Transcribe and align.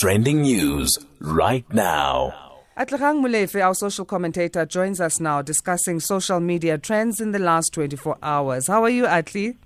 Trending 0.00 0.40
news 0.40 0.98
right 1.18 1.70
now. 1.74 2.32
Atlehang 2.74 3.20
Molefe, 3.20 3.62
our 3.62 3.74
social 3.74 4.06
commentator, 4.06 4.64
joins 4.64 4.98
us 4.98 5.20
now 5.20 5.42
discussing 5.42 6.00
social 6.00 6.40
media 6.40 6.78
trends 6.78 7.20
in 7.20 7.32
the 7.32 7.38
last 7.38 7.74
24 7.74 8.16
hours. 8.22 8.66
How 8.66 8.82
are 8.82 8.88
you, 8.88 9.04
Atli? 9.04 9.58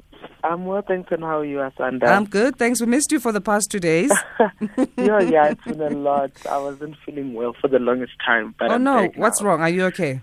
I'm 0.42 0.66
well, 0.66 0.82
thanks, 0.82 1.12
and 1.12 1.22
how 1.22 1.38
are 1.38 1.44
you, 1.44 1.58
Asanda? 1.58 2.08
I'm 2.08 2.24
good, 2.24 2.56
thanks. 2.56 2.80
We 2.80 2.88
missed 2.88 3.12
you 3.12 3.20
for 3.20 3.30
the 3.30 3.40
past 3.40 3.70
two 3.70 3.78
days. 3.78 4.10
yeah, 4.96 5.20
yeah, 5.20 5.50
it's 5.52 5.62
been 5.62 5.80
a 5.80 5.90
lot. 5.90 6.32
I 6.50 6.58
wasn't 6.58 6.96
feeling 7.06 7.34
well 7.34 7.54
for 7.60 7.68
the 7.68 7.78
longest 7.78 8.14
time. 8.26 8.56
But 8.58 8.72
oh, 8.72 8.74
I'm 8.74 8.82
no. 8.82 9.02
back 9.02 9.16
What's 9.16 9.40
now. 9.40 9.50
wrong? 9.50 9.60
Are 9.60 9.70
you 9.70 9.84
okay? 9.84 10.20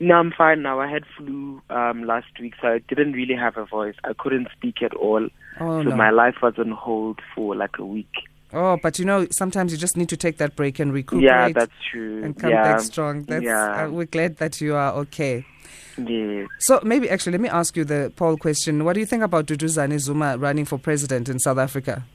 No, 0.00 0.16
I'm 0.16 0.32
fine 0.36 0.60
now. 0.60 0.80
I 0.80 0.92
had 0.92 1.04
flu 1.16 1.62
um, 1.70 2.04
last 2.04 2.26
week, 2.38 2.52
so 2.60 2.68
I 2.68 2.80
didn't 2.90 3.14
really 3.14 3.36
have 3.36 3.56
a 3.56 3.64
voice. 3.64 3.94
I 4.04 4.12
couldn't 4.18 4.48
speak 4.54 4.82
at 4.82 4.92
all. 4.92 5.26
Oh, 5.60 5.82
so 5.82 5.88
no. 5.88 5.96
my 5.96 6.10
life 6.10 6.34
was 6.42 6.52
on 6.58 6.72
hold 6.72 7.20
for 7.34 7.56
like 7.56 7.78
a 7.78 7.86
week. 7.86 8.12
Oh, 8.56 8.78
but 8.82 8.98
you 8.98 9.04
know, 9.04 9.26
sometimes 9.30 9.70
you 9.70 9.76
just 9.76 9.98
need 9.98 10.08
to 10.08 10.16
take 10.16 10.38
that 10.38 10.56
break 10.56 10.78
and 10.78 10.90
recuperate 10.90 11.24
Yeah, 11.24 11.50
that's 11.52 11.74
true. 11.90 12.24
and 12.24 12.34
come 12.38 12.50
yeah. 12.50 12.62
back 12.62 12.80
strong. 12.80 13.24
That's, 13.24 13.44
yeah. 13.44 13.84
uh, 13.84 13.90
we're 13.90 14.06
glad 14.06 14.38
that 14.38 14.62
you 14.62 14.74
are 14.74 14.94
okay. 14.94 15.44
yeah. 15.98 16.46
So 16.60 16.80
maybe 16.82 17.10
actually, 17.10 17.32
let 17.32 17.42
me 17.42 17.50
ask 17.50 17.76
you 17.76 17.84
the 17.84 18.10
poll 18.16 18.38
question. 18.38 18.84
What 18.86 18.94
do 18.94 19.00
you 19.00 19.06
think 19.06 19.22
about 19.22 19.44
Duduzane 19.44 19.98
Zuma 19.98 20.38
running 20.38 20.64
for 20.64 20.78
president 20.78 21.28
in 21.28 21.38
South 21.38 21.58
Africa? 21.58 22.06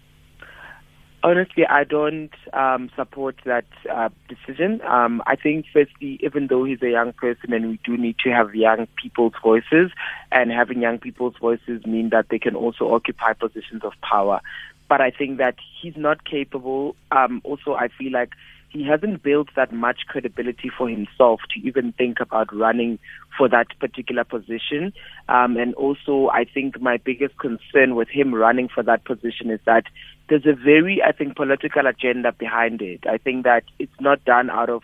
Honestly, 1.24 1.68
I 1.68 1.84
don't 1.84 2.34
um, 2.54 2.90
support 2.96 3.36
that 3.46 3.66
uh, 3.94 4.10
decision. 4.28 4.82
Um, 4.82 5.22
I 5.28 5.36
think, 5.36 5.68
firstly, 5.72 6.20
even 6.24 6.48
though 6.48 6.64
he's 6.64 6.82
a 6.82 6.90
young 6.90 7.14
person 7.14 7.54
and 7.54 7.70
we 7.70 7.80
do 7.84 7.96
need 7.96 8.16
to 8.24 8.32
have 8.32 8.56
young 8.56 8.88
people's 9.00 9.34
voices, 9.44 9.92
and 10.32 10.52
having 10.52 10.82
young 10.82 10.98
people's 10.98 11.36
voices 11.40 11.86
mean 11.86 12.10
that 12.10 12.30
they 12.30 12.40
can 12.40 12.56
also 12.56 12.92
occupy 12.92 13.34
positions 13.34 13.84
of 13.84 13.94
power. 14.02 14.42
But 14.92 15.00
I 15.00 15.10
think 15.10 15.38
that 15.38 15.56
he's 15.82 15.96
not 15.96 16.26
capable. 16.26 16.98
Um, 17.14 17.40
also, 17.46 17.76
I 17.76 17.88
feel 17.98 18.12
like 18.12 18.32
he 18.68 18.86
hasn't 18.86 19.24
built 19.24 19.48
that 19.56 19.72
much 19.72 20.00
credibility 20.10 20.70
for 20.78 20.90
himself 20.90 21.40
to 21.54 21.62
even 21.66 21.94
think 21.94 22.20
about 22.20 22.54
running 22.54 23.00
for 23.38 23.48
that 23.48 23.68
particular 23.80 24.26
position. 24.26 24.92
Um, 25.30 25.56
and 25.56 25.74
also, 25.76 26.28
I 26.34 26.44
think 26.44 26.82
my 26.82 26.98
biggest 26.98 27.38
concern 27.38 27.96
with 27.96 28.10
him 28.10 28.36
running 28.36 28.68
for 28.68 28.84
that 28.84 29.06
position 29.06 29.50
is 29.50 29.62
that 29.66 29.86
there's 30.28 30.46
a 30.46 30.62
very, 30.62 31.02
I 31.02 31.14
think, 31.14 31.38
political 31.38 31.88
agenda 31.88 32.34
behind 32.34 32.82
it. 32.82 33.06
I 33.10 33.18
think 33.18 33.46
that 33.46 33.64
it's 33.80 34.02
not 34.02 34.26
done 34.26 34.50
out 34.50 34.70
of 34.70 34.82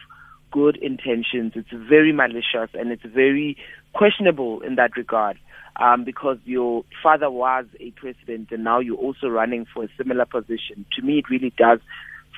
good 0.51 0.77
intentions. 0.77 1.51
It's 1.57 1.73
very 1.89 2.13
malicious 2.13 2.69
and 2.73 2.93
it's 2.93 3.03
very 3.03 3.57
questionable 3.91 4.61
in 4.61 4.75
that 4.75 4.95
regard. 4.95 5.37
Um, 5.79 6.03
because 6.05 6.37
your 6.45 6.83
father 7.03 7.29
was 7.29 7.65
a 7.79 7.91
president 7.91 8.49
and 8.51 8.63
now 8.63 8.79
you're 8.79 8.97
also 8.97 9.27
running 9.27 9.65
for 9.71 9.83
a 9.83 9.89
similar 9.95 10.25
position. 10.25 10.85
To 10.95 11.03
me, 11.03 11.19
it 11.19 11.29
really 11.29 11.53
does 11.55 11.79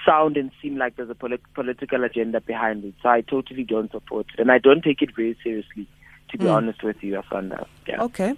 sound 0.06 0.36
and 0.36 0.52
seem 0.62 0.78
like 0.78 0.98
there's 0.98 1.09
a 1.09 1.16
polit- 1.16 1.54
political 1.54 2.04
agenda 2.04 2.42
behind 2.42 2.84
it. 2.84 2.94
So 3.02 3.08
I 3.10 3.22
totally 3.22 3.64
don't 3.64 3.92
support 3.92 4.28
it. 4.34 4.42
And 4.42 4.52
I 4.52 4.58
don't 4.58 4.84
take 4.84 5.02
it 5.02 5.16
very 5.16 5.38
seriously, 5.42 5.88
to 6.32 6.38
be 6.38 6.45
Mm. 6.45 6.54
honest 6.54 6.84
with 6.84 7.02
you, 7.02 7.14
Asanda. 7.22 7.66
Yeah. 7.88 8.02
Okay. 8.04 8.36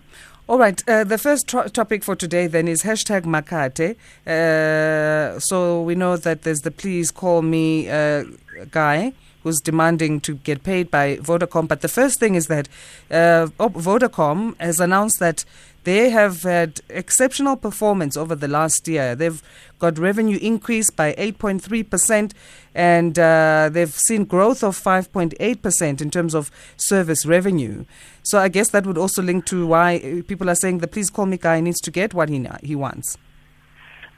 All 0.48 0.60
right. 0.60 0.82
Uh, 0.88 1.04
the 1.04 1.18
first 1.18 1.48
tro- 1.48 1.68
topic 1.68 2.04
for 2.04 2.16
today 2.16 2.46
then 2.48 2.68
is 2.68 2.84
hashtag 2.84 3.22
Makate. 3.24 3.96
Uh, 4.28 5.40
so 5.40 5.82
we 5.82 5.96
know 5.96 6.18
that 6.18 6.44
there's 6.44 6.62
the 6.62 6.72
please 6.72 7.10
call 7.12 7.42
me 7.42 7.90
uh, 7.90 8.24
guy 8.70 9.14
who's 9.44 9.60
demanding 9.60 10.20
to 10.22 10.36
get 10.36 10.64
paid 10.64 10.92
by 10.92 11.18
Vodacom. 11.18 11.68
But 11.68 11.82
the 11.82 11.88
first 11.88 12.20
thing 12.20 12.36
is 12.36 12.48
that 12.48 12.68
uh, 13.10 13.48
Vodacom 13.58 14.60
has 14.60 14.80
announced 14.80 15.20
that 15.20 15.46
they 15.84 16.12
have 16.12 16.44
had 16.44 16.82
exceptional 16.90 17.56
performance 17.56 18.16
over 18.16 18.36
the 18.36 18.48
last 18.48 18.88
year. 18.88 19.16
They've 19.16 19.42
got 19.80 19.98
revenue 19.98 20.38
increase 20.40 20.92
by 20.92 21.14
8.3%, 21.14 22.34
and 22.76 23.18
uh, 23.18 23.70
they've 23.72 23.94
seen 23.94 24.26
growth 24.26 24.64
of 24.64 24.78
5.8% 24.78 26.02
in 26.02 26.12
terms 26.12 26.36
of 26.36 26.52
service 26.78 27.26
revenue. 27.26 27.86
So 28.22 28.38
I 28.38 28.48
guess 28.48 28.70
that 28.70 28.86
would 28.86 28.98
also 28.98 29.24
link 29.24 29.46
to 29.48 29.66
why 29.66 30.24
people 30.28 30.50
are 30.50 30.56
saying 30.56 30.80
the 30.80 30.88
please 30.88 31.10
call 31.10 31.26
me 31.26 31.38
guy 31.38 31.60
needs 31.62 31.82
to 31.82 31.92
get 31.92 32.14
what 32.14 32.30
he, 32.30 32.48
he 32.62 32.76
wants. 32.76 33.18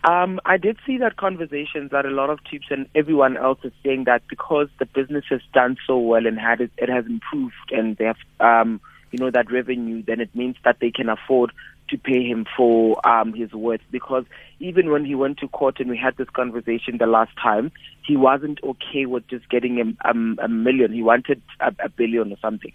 Um, 0.03 0.41
I 0.45 0.57
did 0.57 0.77
see 0.85 0.97
that 0.97 1.15
conversations 1.15 1.91
that 1.91 2.05
a 2.05 2.09
lot 2.09 2.29
of 2.29 2.43
tips 2.43 2.65
and 2.69 2.87
everyone 2.93 3.37
else 3.37 3.59
is 3.63 3.71
saying 3.85 4.03
that 4.05 4.21
because 4.27 4.67
the 4.77 4.85
business 4.85 5.23
has 5.29 5.39
done 5.53 5.77
so 5.87 5.97
well 5.97 6.27
and 6.27 6.37
had 6.37 6.59
it, 6.59 6.71
it 6.77 6.89
has 6.89 7.05
improved 7.05 7.71
and 7.71 7.95
they 7.95 8.05
have, 8.05 8.17
um, 8.41 8.81
you 9.11 9.19
know, 9.19 9.31
that 9.31 9.49
revenue, 9.49 10.03
then 10.05 10.19
it 10.19 10.35
means 10.35 10.57
that 10.65 10.77
they 10.81 10.91
can 10.91 11.07
afford 11.07 11.53
to 11.89 11.97
pay 11.97 12.23
him 12.23 12.45
for 12.55 13.05
um, 13.07 13.33
his 13.33 13.51
worth. 13.53 13.81
Because 13.91 14.25
even 14.59 14.89
when 14.91 15.05
he 15.05 15.15
went 15.15 15.37
to 15.39 15.47
court 15.47 15.79
and 15.79 15.89
we 15.89 15.97
had 15.97 16.17
this 16.17 16.29
conversation 16.29 16.97
the 16.97 17.05
last 17.05 17.31
time, 17.41 17.71
he 18.05 18.17
wasn't 18.17 18.59
okay 18.63 19.05
with 19.05 19.27
just 19.27 19.49
getting 19.49 19.79
a, 19.79 20.09
um, 20.09 20.37
a 20.41 20.47
million. 20.47 20.93
He 20.93 21.03
wanted 21.03 21.41
a, 21.59 21.73
a 21.83 21.89
billion 21.89 22.31
or 22.31 22.37
something. 22.41 22.73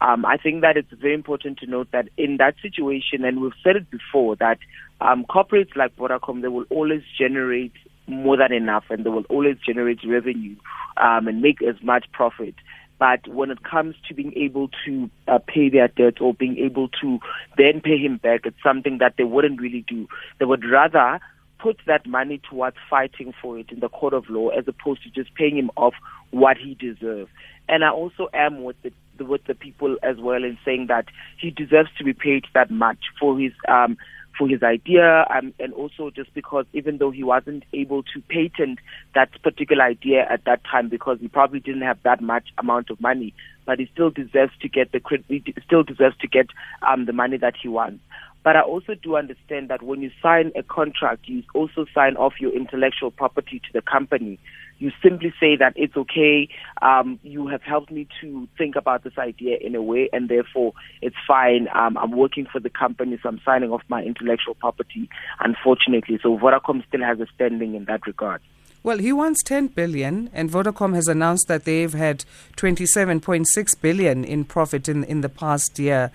Um, 0.00 0.24
I 0.24 0.36
think 0.36 0.62
that 0.62 0.76
it's 0.76 0.92
very 1.00 1.14
important 1.14 1.58
to 1.58 1.66
note 1.66 1.88
that 1.92 2.08
in 2.16 2.36
that 2.38 2.54
situation, 2.62 3.24
and 3.24 3.40
we've 3.40 3.52
said 3.62 3.76
it 3.76 3.90
before, 3.90 4.36
that 4.36 4.58
um, 5.00 5.24
corporates 5.24 5.74
like 5.76 5.96
Vodacom, 5.96 6.42
they 6.42 6.48
will 6.48 6.66
always 6.70 7.02
generate 7.18 7.72
more 8.06 8.36
than 8.36 8.52
enough 8.52 8.84
and 8.90 9.04
they 9.04 9.10
will 9.10 9.24
always 9.28 9.56
generate 9.64 10.00
revenue 10.06 10.56
um, 10.96 11.28
and 11.28 11.40
make 11.40 11.62
as 11.62 11.76
much 11.82 12.06
profit. 12.12 12.54
But 13.00 13.26
when 13.26 13.50
it 13.50 13.64
comes 13.64 13.96
to 14.08 14.14
being 14.14 14.34
able 14.36 14.68
to 14.84 15.10
uh, 15.26 15.38
pay 15.38 15.70
their 15.70 15.88
debt 15.88 16.20
or 16.20 16.34
being 16.34 16.58
able 16.58 16.90
to 17.00 17.18
then 17.56 17.80
pay 17.80 17.96
him 17.96 18.18
back, 18.18 18.42
it's 18.44 18.62
something 18.62 18.98
that 18.98 19.14
they 19.16 19.24
wouldn't 19.24 19.58
really 19.58 19.86
do. 19.88 20.06
They 20.38 20.44
would 20.44 20.64
rather 20.70 21.18
put 21.58 21.78
that 21.86 22.06
money 22.06 22.40
towards 22.48 22.76
fighting 22.90 23.32
for 23.40 23.58
it 23.58 23.70
in 23.72 23.80
the 23.80 23.88
court 23.88 24.12
of 24.12 24.28
law 24.28 24.50
as 24.50 24.64
opposed 24.68 25.02
to 25.04 25.10
just 25.10 25.34
paying 25.34 25.56
him 25.56 25.70
off 25.76 25.94
what 26.30 26.58
he 26.58 26.74
deserves. 26.74 27.30
And 27.70 27.84
I 27.84 27.90
also 27.90 28.28
am 28.34 28.64
with 28.64 28.76
the 28.82 28.92
with 29.24 29.44
the 29.44 29.54
people 29.54 29.96
as 30.02 30.16
well 30.18 30.44
in 30.44 30.58
saying 30.64 30.86
that 30.88 31.06
he 31.38 31.50
deserves 31.50 31.90
to 31.98 32.04
be 32.04 32.14
paid 32.14 32.44
that 32.54 32.70
much 32.70 32.98
for 33.18 33.38
his 33.38 33.52
um 33.68 33.96
for 34.40 34.48
his 34.48 34.62
idea 34.62 35.26
um, 35.36 35.52
and 35.60 35.74
also 35.74 36.08
just 36.08 36.32
because 36.32 36.64
even 36.72 36.96
though 36.96 37.10
he 37.10 37.22
wasn't 37.22 37.62
able 37.74 38.02
to 38.02 38.22
patent 38.30 38.78
that 39.14 39.28
particular 39.42 39.84
idea 39.84 40.26
at 40.30 40.42
that 40.46 40.62
time 40.64 40.88
because 40.88 41.18
he 41.20 41.28
probably 41.28 41.60
didn't 41.60 41.82
have 41.82 41.98
that 42.04 42.22
much 42.22 42.48
amount 42.56 42.88
of 42.88 42.98
money 43.02 43.34
but 43.66 43.78
he 43.78 43.86
still 43.92 44.08
deserves 44.08 44.52
to 44.62 44.66
get 44.66 44.90
the 44.92 45.00
he 45.28 45.44
still 45.62 45.82
deserves 45.82 46.16
to 46.16 46.26
get 46.26 46.46
um 46.90 47.04
the 47.04 47.12
money 47.12 47.36
that 47.36 47.52
he 47.62 47.68
wants 47.68 48.00
but 48.42 48.56
I 48.56 48.62
also 48.62 48.94
do 48.94 49.16
understand 49.16 49.68
that 49.68 49.82
when 49.82 50.00
you 50.00 50.10
sign 50.22 50.50
a 50.56 50.62
contract, 50.62 51.28
you 51.28 51.42
also 51.54 51.84
sign 51.94 52.16
off 52.16 52.40
your 52.40 52.56
intellectual 52.56 53.10
property 53.10 53.58
to 53.58 53.72
the 53.74 53.82
company. 53.82 54.38
You 54.80 54.90
simply 55.02 55.32
say 55.38 55.56
that 55.56 55.74
it's 55.76 55.96
okay. 55.96 56.48
Um, 56.82 57.20
you 57.22 57.46
have 57.48 57.62
helped 57.62 57.92
me 57.92 58.08
to 58.22 58.48
think 58.58 58.76
about 58.76 59.04
this 59.04 59.16
idea 59.18 59.58
in 59.60 59.74
a 59.74 59.82
way, 59.82 60.08
and 60.12 60.28
therefore 60.28 60.72
it's 61.02 61.16
fine. 61.28 61.68
Um, 61.74 61.96
I'm 61.98 62.12
working 62.12 62.46
for 62.50 62.60
the 62.60 62.70
company, 62.70 63.18
so 63.22 63.28
I'm 63.28 63.40
signing 63.44 63.70
off 63.70 63.82
my 63.88 64.02
intellectual 64.02 64.54
property. 64.54 65.08
Unfortunately, 65.38 66.18
so 66.22 66.36
Vodacom 66.38 66.82
still 66.88 67.02
has 67.02 67.20
a 67.20 67.26
standing 67.34 67.74
in 67.74 67.84
that 67.84 68.06
regard. 68.06 68.40
Well, 68.82 68.96
he 68.96 69.12
wants 69.12 69.42
10 69.42 69.68
billion, 69.68 70.30
and 70.32 70.50
Vodacom 70.50 70.94
has 70.94 71.06
announced 71.06 71.48
that 71.48 71.66
they've 71.66 71.92
had 71.92 72.24
27.6 72.56 73.80
billion 73.82 74.24
in 74.24 74.44
profit 74.46 74.88
in 74.88 75.04
in 75.04 75.20
the 75.20 75.28
past 75.28 75.78
year. 75.78 76.10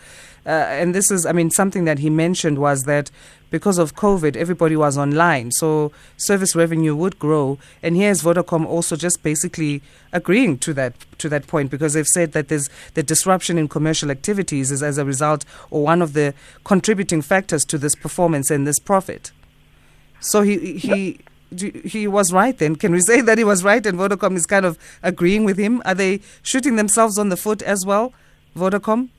Uh, 0.48 0.50
and 0.50 0.96
this 0.96 1.12
is, 1.12 1.28
I 1.28 1.32
mean, 1.32 1.52
something 1.52 1.86
that 1.86 2.00
he 2.00 2.10
mentioned 2.10 2.58
was 2.58 2.84
that 2.86 3.12
because 3.56 3.78
of 3.78 3.96
COVID, 3.96 4.36
everybody 4.36 4.76
was 4.76 4.98
online, 4.98 5.50
so 5.50 5.94
service 6.18 6.58
revenue 6.58 6.94
would 6.94 7.18
grow. 7.18 7.58
And 7.82 7.96
here's 7.96 8.22
Vodacom 8.22 8.66
also 8.66 8.98
just 8.98 9.24
basically 9.24 9.82
agreeing 10.12 10.58
to 10.58 10.74
that 10.74 10.94
to 11.20 11.30
that 11.30 11.48
point 11.48 11.72
because 11.72 11.94
they've 11.94 12.06
said 12.06 12.34
that 12.34 12.50
there's 12.50 12.70
the 12.96 13.02
disruption 13.02 13.58
in 13.58 13.70
commercial 13.70 14.12
activities 14.12 14.72
is 14.72 14.84
as 14.84 14.98
a 14.98 15.06
result 15.06 15.46
or 15.72 15.84
one 15.84 16.02
of 16.02 16.12
the 16.12 16.34
contributing 16.66 17.22
factors 17.22 17.64
to 17.64 17.78
this 17.78 17.96
performance 17.96 18.52
and 18.52 18.68
this 18.68 18.78
profit. 18.78 19.32
So 20.20 20.42
he 20.42 20.78
he. 20.78 21.20
He 21.86 22.06
was 22.08 22.34
right 22.34 22.58
then. 22.58 22.76
Can 22.76 22.92
we 22.92 23.00
say 23.00 23.22
that 23.22 23.38
he 23.38 23.46
was 23.46 23.64
right 23.64 23.86
and 23.86 23.98
Vodacom 23.98 24.36
is 24.36 24.46
kind 24.46 24.66
of 24.66 24.78
agreeing 25.04 25.46
with 25.46 25.58
him? 25.58 25.82
Are 25.86 25.94
they 25.94 26.20
shooting 26.42 26.76
themselves 26.76 27.18
on 27.18 27.30
the 27.30 27.38
foot 27.38 27.62
as 27.62 27.86
well, 27.86 28.12
Vodacom? 28.58 29.10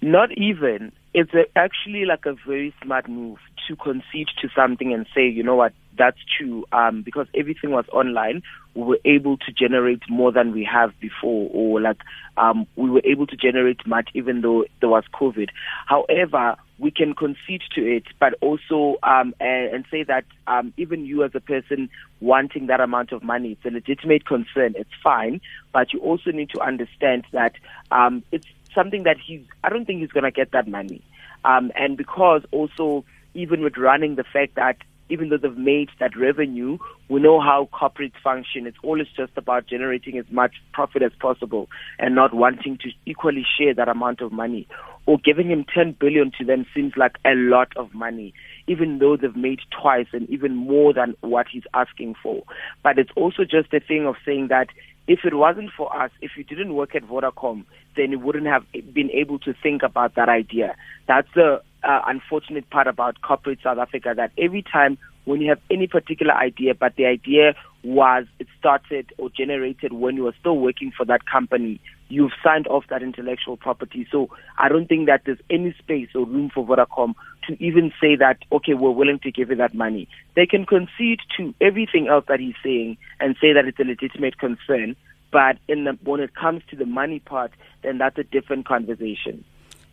Not 0.00 0.30
even. 0.38 0.92
It's 1.12 1.32
actually 1.54 2.04
like 2.04 2.24
a 2.24 2.34
very 2.46 2.72
smart 2.82 3.08
move 3.08 3.38
to 3.68 3.76
concede 3.76 4.28
to 4.40 4.48
something 4.54 4.92
and 4.92 5.06
say, 5.14 5.28
you 5.28 5.42
know 5.42 5.56
what, 5.56 5.72
that's 5.96 6.18
true. 6.38 6.64
Um, 6.72 7.02
because 7.02 7.26
everything 7.34 7.70
was 7.70 7.86
online, 7.92 8.42
we 8.74 8.82
were 8.82 9.00
able 9.04 9.36
to 9.38 9.52
generate 9.52 10.02
more 10.08 10.32
than 10.32 10.52
we 10.52 10.64
have 10.64 10.92
before, 11.00 11.48
or 11.52 11.80
like 11.80 12.00
um, 12.36 12.66
we 12.76 12.90
were 12.90 13.02
able 13.04 13.26
to 13.26 13.36
generate 13.36 13.86
much 13.86 14.10
even 14.14 14.42
though 14.42 14.64
there 14.80 14.88
was 14.88 15.04
COVID. 15.14 15.48
However, 15.86 16.56
we 16.78 16.90
can 16.90 17.14
concede 17.14 17.62
to 17.74 17.80
it, 17.80 18.04
but 18.20 18.34
also 18.42 18.98
um, 19.02 19.34
and, 19.40 19.74
and 19.74 19.84
say 19.90 20.02
that 20.02 20.24
um, 20.46 20.74
even 20.76 21.06
you 21.06 21.24
as 21.24 21.30
a 21.34 21.40
person 21.40 21.88
wanting 22.20 22.66
that 22.66 22.80
amount 22.80 23.12
of 23.12 23.22
money, 23.22 23.52
it's 23.52 23.64
a 23.64 23.70
legitimate 23.70 24.26
concern. 24.26 24.74
It's 24.76 24.90
fine, 25.02 25.40
but 25.72 25.92
you 25.92 26.00
also 26.00 26.30
need 26.30 26.50
to 26.50 26.60
understand 26.60 27.24
that 27.32 27.54
um, 27.90 28.22
it's 28.30 28.46
something 28.74 29.04
that 29.04 29.16
he's. 29.18 29.42
I 29.64 29.70
don't 29.70 29.86
think 29.86 30.00
he's 30.00 30.12
going 30.12 30.24
to 30.24 30.30
get 30.30 30.52
that 30.52 30.68
money, 30.68 31.02
um, 31.44 31.72
and 31.74 31.96
because 31.96 32.42
also 32.50 33.04
even 33.36 33.62
with 33.62 33.76
running 33.76 34.16
the 34.16 34.24
fact 34.24 34.54
that 34.56 34.76
even 35.08 35.28
though 35.28 35.36
they've 35.36 35.56
made 35.56 35.88
that 36.00 36.16
revenue, 36.16 36.78
we 37.08 37.20
know 37.20 37.40
how 37.40 37.68
corporates 37.72 38.20
function. 38.22 38.66
It's 38.66 38.76
always 38.82 39.06
just 39.16 39.32
about 39.36 39.66
generating 39.68 40.18
as 40.18 40.24
much 40.30 40.54
profit 40.72 41.02
as 41.02 41.12
possible 41.20 41.68
and 41.98 42.14
not 42.14 42.34
wanting 42.34 42.78
to 42.78 42.90
equally 43.04 43.46
share 43.56 43.74
that 43.74 43.88
amount 43.88 44.20
of 44.20 44.32
money. 44.32 44.66
Or 45.06 45.18
giving 45.24 45.50
him 45.50 45.64
10 45.72 45.96
billion 46.00 46.32
to 46.38 46.44
them 46.44 46.66
seems 46.74 46.94
like 46.96 47.18
a 47.24 47.34
lot 47.34 47.68
of 47.76 47.94
money, 47.94 48.34
even 48.66 48.98
though 48.98 49.16
they've 49.16 49.36
made 49.36 49.60
twice 49.70 50.08
and 50.12 50.28
even 50.28 50.56
more 50.56 50.92
than 50.92 51.14
what 51.20 51.46
he's 51.50 51.62
asking 51.74 52.16
for. 52.20 52.42
But 52.82 52.98
it's 52.98 53.12
also 53.14 53.44
just 53.44 53.72
a 53.72 53.78
thing 53.78 54.06
of 54.06 54.16
saying 54.24 54.48
that 54.48 54.66
if 55.06 55.20
it 55.24 55.34
wasn't 55.34 55.70
for 55.76 55.94
us, 55.96 56.10
if 56.20 56.32
you 56.36 56.42
didn't 56.42 56.74
work 56.74 56.96
at 56.96 57.04
Vodacom, 57.04 57.64
then 57.96 58.10
you 58.10 58.18
wouldn't 58.18 58.46
have 58.46 58.64
been 58.72 59.10
able 59.12 59.38
to 59.40 59.54
think 59.62 59.84
about 59.84 60.16
that 60.16 60.28
idea. 60.28 60.74
That's 61.06 61.28
the 61.36 61.62
uh, 61.86 62.02
unfortunate 62.06 62.68
part 62.70 62.86
about 62.86 63.20
corporate 63.22 63.58
South 63.62 63.78
Africa 63.78 64.12
that 64.16 64.32
every 64.36 64.62
time 64.62 64.98
when 65.24 65.40
you 65.40 65.48
have 65.48 65.60
any 65.70 65.86
particular 65.86 66.34
idea, 66.34 66.74
but 66.74 66.94
the 66.96 67.06
idea 67.06 67.54
was 67.82 68.24
it 68.38 68.46
started 68.58 69.12
or 69.18 69.28
generated 69.30 69.92
when 69.92 70.16
you 70.16 70.24
were 70.24 70.34
still 70.40 70.58
working 70.58 70.92
for 70.96 71.04
that 71.04 71.26
company, 71.26 71.80
you've 72.08 72.32
signed 72.42 72.66
off 72.68 72.84
that 72.90 73.02
intellectual 73.02 73.56
property. 73.56 74.06
So 74.10 74.30
I 74.58 74.68
don't 74.68 74.86
think 74.86 75.06
that 75.06 75.22
there's 75.24 75.38
any 75.50 75.74
space 75.78 76.08
or 76.14 76.24
room 76.24 76.50
for 76.52 76.64
Vodacom 76.64 77.14
to 77.48 77.64
even 77.64 77.92
say 78.00 78.16
that, 78.16 78.38
okay, 78.52 78.74
we're 78.74 78.90
willing 78.90 79.18
to 79.20 79.30
give 79.30 79.50
you 79.50 79.56
that 79.56 79.74
money. 79.74 80.08
They 80.34 80.46
can 80.46 80.64
concede 80.64 81.20
to 81.36 81.54
everything 81.60 82.08
else 82.08 82.24
that 82.28 82.40
he's 82.40 82.54
saying 82.62 82.96
and 83.20 83.36
say 83.40 83.52
that 83.52 83.66
it's 83.66 83.78
a 83.78 83.84
legitimate 83.84 84.38
concern. 84.38 84.96
But 85.32 85.58
the, 85.66 85.98
when 86.04 86.20
it 86.20 86.34
comes 86.34 86.62
to 86.70 86.76
the 86.76 86.86
money 86.86 87.18
part, 87.18 87.52
then 87.82 87.98
that's 87.98 88.18
a 88.18 88.24
different 88.24 88.66
conversation. 88.66 89.44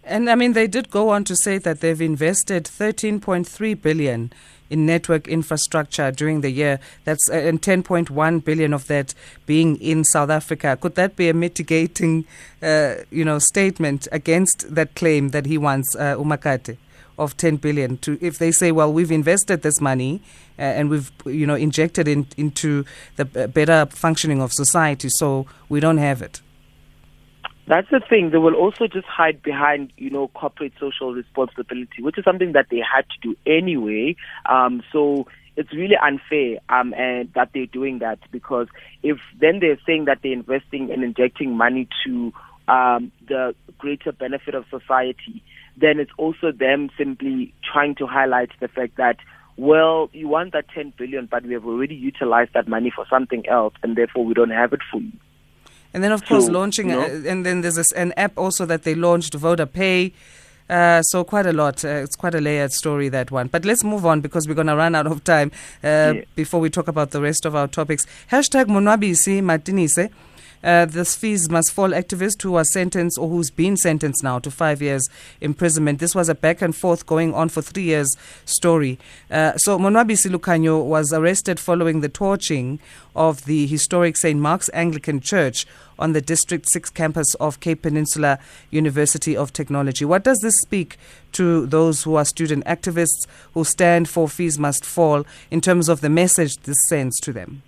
And 0.05 0.29
I 0.29 0.35
mean, 0.35 0.53
they 0.53 0.67
did 0.67 0.89
go 0.91 1.09
on 1.09 1.23
to 1.25 1.35
say 1.35 1.57
that 1.59 1.79
they've 1.79 2.01
invested 2.01 2.65
13.3 2.65 3.81
billion 3.81 4.33
in 4.69 4.85
network 4.85 5.27
infrastructure 5.27 6.11
during 6.11 6.41
the 6.41 6.49
year. 6.49 6.79
That's 7.05 7.29
uh, 7.29 7.35
and 7.35 7.61
10.1 7.61 8.43
billion 8.43 8.73
of 8.73 8.87
that 8.87 9.13
being 9.45 9.77
in 9.77 10.03
South 10.03 10.29
Africa. 10.29 10.77
Could 10.81 10.95
that 10.95 11.15
be 11.15 11.29
a 11.29 11.33
mitigating, 11.33 12.25
uh, 12.61 12.95
you 13.11 13.23
know, 13.23 13.39
statement 13.39 14.07
against 14.11 14.73
that 14.73 14.95
claim 14.95 15.29
that 15.29 15.45
he 15.45 15.57
wants, 15.57 15.95
uh, 15.95 16.15
uMakate? 16.15 16.77
Of 17.15 17.37
10 17.37 17.57
billion 17.57 17.97
to 17.97 18.17
if 18.21 18.39
they 18.39 18.51
say 18.51 18.71
well 18.71 18.91
we've 18.91 19.11
invested 19.11 19.61
this 19.61 19.79
money 19.79 20.19
uh, 20.57 20.63
and 20.63 20.89
we've 20.89 21.11
you 21.27 21.45
know 21.45 21.53
injected 21.53 22.07
in, 22.07 22.25
into 22.37 22.85
the 23.17 23.25
better 23.25 23.85
functioning 23.91 24.41
of 24.41 24.51
society 24.51 25.09
so 25.09 25.45
we 25.69 25.79
don't 25.79 25.99
have 25.99 26.23
it 26.23 26.41
that's 27.67 27.89
the 27.89 28.01
thing. 28.09 28.31
They 28.31 28.37
will 28.37 28.55
also 28.55 28.87
just 28.87 29.07
hide 29.07 29.41
behind, 29.41 29.93
you 29.97 30.09
know, 30.09 30.27
corporate 30.29 30.73
social 30.79 31.13
responsibility, 31.13 32.01
which 32.01 32.17
is 32.17 32.25
something 32.25 32.51
that 32.53 32.67
they 32.69 32.79
had 32.79 33.05
to 33.09 33.19
do 33.21 33.35
anyway. 33.45 34.15
Um, 34.47 34.83
so 34.91 35.27
it's 35.55 35.71
really 35.73 35.95
unfair 36.01 36.57
um, 36.69 36.93
and 36.93 37.31
that 37.33 37.49
they're 37.53 37.65
doing 37.65 37.99
that 37.99 38.19
because 38.31 38.67
if 39.01 39.17
then 39.39 39.59
they're 39.59 39.79
saying 39.85 40.05
that 40.05 40.19
they're 40.23 40.33
investing 40.33 40.91
and 40.91 41.03
injecting 41.03 41.55
money 41.55 41.87
to 42.05 42.33
um, 42.67 43.11
the 43.27 43.55
greater 43.77 44.11
benefit 44.11 44.55
of 44.55 44.65
society, 44.69 45.43
then 45.77 45.99
it's 45.99 46.11
also 46.17 46.51
them 46.51 46.89
simply 46.97 47.53
trying 47.71 47.95
to 47.95 48.07
highlight 48.07 48.49
the 48.59 48.67
fact 48.67 48.97
that 48.97 49.17
well, 49.55 50.09
you 50.13 50.27
want 50.27 50.53
that 50.53 50.65
10 50.73 50.93
billion, 50.97 51.27
but 51.27 51.43
we 51.43 51.53
have 51.53 51.65
already 51.65 51.93
utilized 51.93 52.53
that 52.55 52.67
money 52.67 52.91
for 52.93 53.05
something 53.07 53.47
else, 53.47 53.75
and 53.83 53.95
therefore 53.95 54.25
we 54.25 54.33
don't 54.33 54.49
have 54.49 54.73
it 54.73 54.79
for 54.91 54.99
you. 54.99 55.11
And 55.93 56.03
then, 56.03 56.11
of 56.11 56.25
course, 56.25 56.47
so, 56.47 56.51
launching, 56.51 56.89
you 56.89 56.95
know, 56.95 57.01
a, 57.01 57.29
and 57.29 57.45
then 57.45 57.61
there's 57.61 57.75
this, 57.75 57.91
an 57.91 58.13
app 58.17 58.37
also 58.37 58.65
that 58.65 58.83
they 58.83 58.95
launched, 58.95 59.33
VodaPay. 59.33 60.13
Uh, 60.69 61.01
so 61.03 61.23
quite 61.23 61.45
a 61.45 61.53
lot. 61.53 61.83
Uh, 61.83 61.89
it's 61.89 62.15
quite 62.15 62.33
a 62.33 62.41
layered 62.41 62.71
story 62.71 63.09
that 63.09 63.31
one. 63.31 63.47
But 63.47 63.65
let's 63.65 63.83
move 63.83 64.05
on 64.05 64.21
because 64.21 64.47
we're 64.47 64.53
going 64.55 64.67
to 64.67 64.75
run 64.75 64.95
out 64.95 65.07
of 65.07 65.23
time 65.23 65.51
uh, 65.83 65.87
yeah. 66.15 66.21
before 66.35 66.59
we 66.59 66.69
talk 66.69 66.87
about 66.87 67.11
the 67.11 67.21
rest 67.21 67.45
of 67.45 67.55
our 67.55 67.67
topics. 67.67 68.07
Hashtag 68.31 68.65
Monwabisi 68.65 69.41
Matinise. 69.41 70.09
Uh, 70.63 70.85
this 70.85 71.15
fees 71.15 71.49
must 71.49 71.71
fall 71.71 71.89
activist 71.89 72.41
who 72.41 72.51
was 72.51 72.71
sentenced 72.71 73.17
or 73.17 73.29
who's 73.29 73.49
been 73.49 73.75
sentenced 73.75 74.23
now 74.23 74.39
to 74.39 74.49
five 74.49 74.81
years 74.81 75.09
imprisonment. 75.41 75.99
This 75.99 76.15
was 76.15 76.29
a 76.29 76.35
back 76.35 76.61
and 76.61 76.75
forth 76.75 77.05
going 77.05 77.33
on 77.33 77.49
for 77.49 77.61
three 77.61 77.83
years 77.83 78.15
story. 78.45 78.97
Uh, 79.29 79.57
so 79.57 79.77
Monwabisi 79.77 80.33
Lukhanya 80.33 80.83
was 80.83 81.11
arrested 81.11 81.59
following 81.59 82.01
the 82.01 82.09
torching 82.09 82.79
of 83.15 83.45
the 83.45 83.67
historic 83.67 84.17
St. 84.17 84.39
Mark's 84.39 84.69
Anglican 84.73 85.19
Church 85.19 85.65
on 85.99 86.13
the 86.13 86.21
District 86.21 86.67
6 86.69 86.89
campus 86.91 87.35
of 87.35 87.59
Cape 87.59 87.83
Peninsula 87.83 88.39
University 88.71 89.37
of 89.37 89.53
Technology. 89.53 90.05
What 90.05 90.23
does 90.23 90.39
this 90.39 90.59
speak 90.61 90.97
to 91.33 91.65
those 91.65 92.03
who 92.03 92.15
are 92.15 92.25
student 92.25 92.65
activists 92.65 93.27
who 93.53 93.63
stand 93.63 94.09
for 94.09 94.27
fees 94.27 94.57
must 94.57 94.85
fall 94.85 95.25
in 95.51 95.61
terms 95.61 95.89
of 95.89 96.01
the 96.01 96.09
message 96.09 96.57
this 96.57 96.77
sends 96.87 97.19
to 97.21 97.33
them? 97.33 97.63